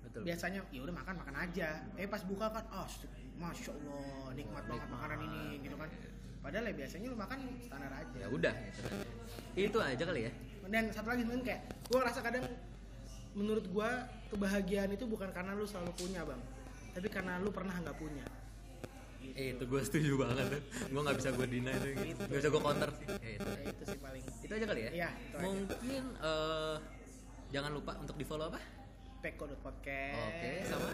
[0.02, 0.22] betul.
[0.26, 1.70] biasanya ya udah makan makan aja.
[2.00, 2.88] Eh pas buka kan oh
[3.38, 5.90] masya allah nikmat banget makanan ini gitu kan
[6.44, 8.88] padahal ya biasanya lo makan standar aja ya udah gitu.
[9.56, 10.32] itu aja kali ya
[10.68, 12.46] dan satu lagi mungkin kayak gue ngerasa kadang
[13.34, 13.90] menurut gue
[14.36, 16.42] kebahagiaan itu bukan karena lu selalu punya bang
[16.94, 18.28] tapi karena lu pernah nggak punya
[19.34, 20.62] Eh, itu gue setuju banget.
[20.92, 21.90] Gue nggak bisa gue deny tuh.
[21.96, 23.08] Gak bisa gue counter sih.
[23.08, 23.50] Eh, itu.
[23.50, 24.90] Ya, itu sih paling itu aja kali ya?
[24.94, 25.48] Iya, itu aja.
[25.48, 26.76] Mungkin eh,
[27.56, 28.60] jangan lupa untuk di follow apa?
[29.24, 30.92] peko.podcast Oke, sama?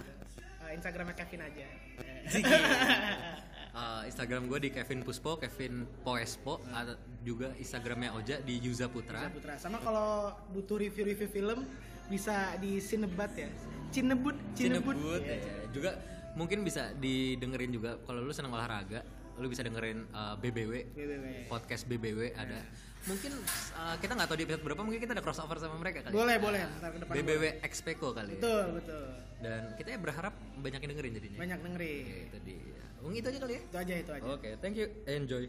[0.70, 1.66] Eh, Instagramnya Kevin aja
[3.80, 9.24] Eh, Instagram gue di Kevin Puspo, Kevin Poespo, ada juga Instagramnya Oja di Yuza Putra.
[9.24, 11.64] Bisa Putra sama kalau butuh review-review film
[12.12, 13.48] bisa di Cinebat ya
[13.90, 15.38] Cinebut Cinebut, Cinebut, Iya.
[15.38, 15.54] ya.
[15.72, 15.92] juga
[16.34, 19.00] mungkin bisa didengerin juga kalau lu seneng olahraga,
[19.38, 21.26] lu bisa dengerin eh, BBW, BBW.
[21.48, 22.60] podcast BBW ada.
[23.08, 26.12] Mungkin eh, kita nggak tahu di episode berapa, mungkin kita ada crossover sama mereka kali.
[26.12, 28.36] boleh boleh ntar ke depan BBW Expeko kali.
[28.36, 28.42] ya.
[28.44, 29.04] betul betul
[29.40, 31.38] Dan kita ya berharap banyak yang dengerin jadinya.
[31.40, 32.69] banyak dengerin Oke, itu dia.
[33.00, 33.62] Mungkin itu aja kali ya.
[33.64, 34.88] itu aja itu aja Oke, thank you.
[35.08, 35.48] Enjoy.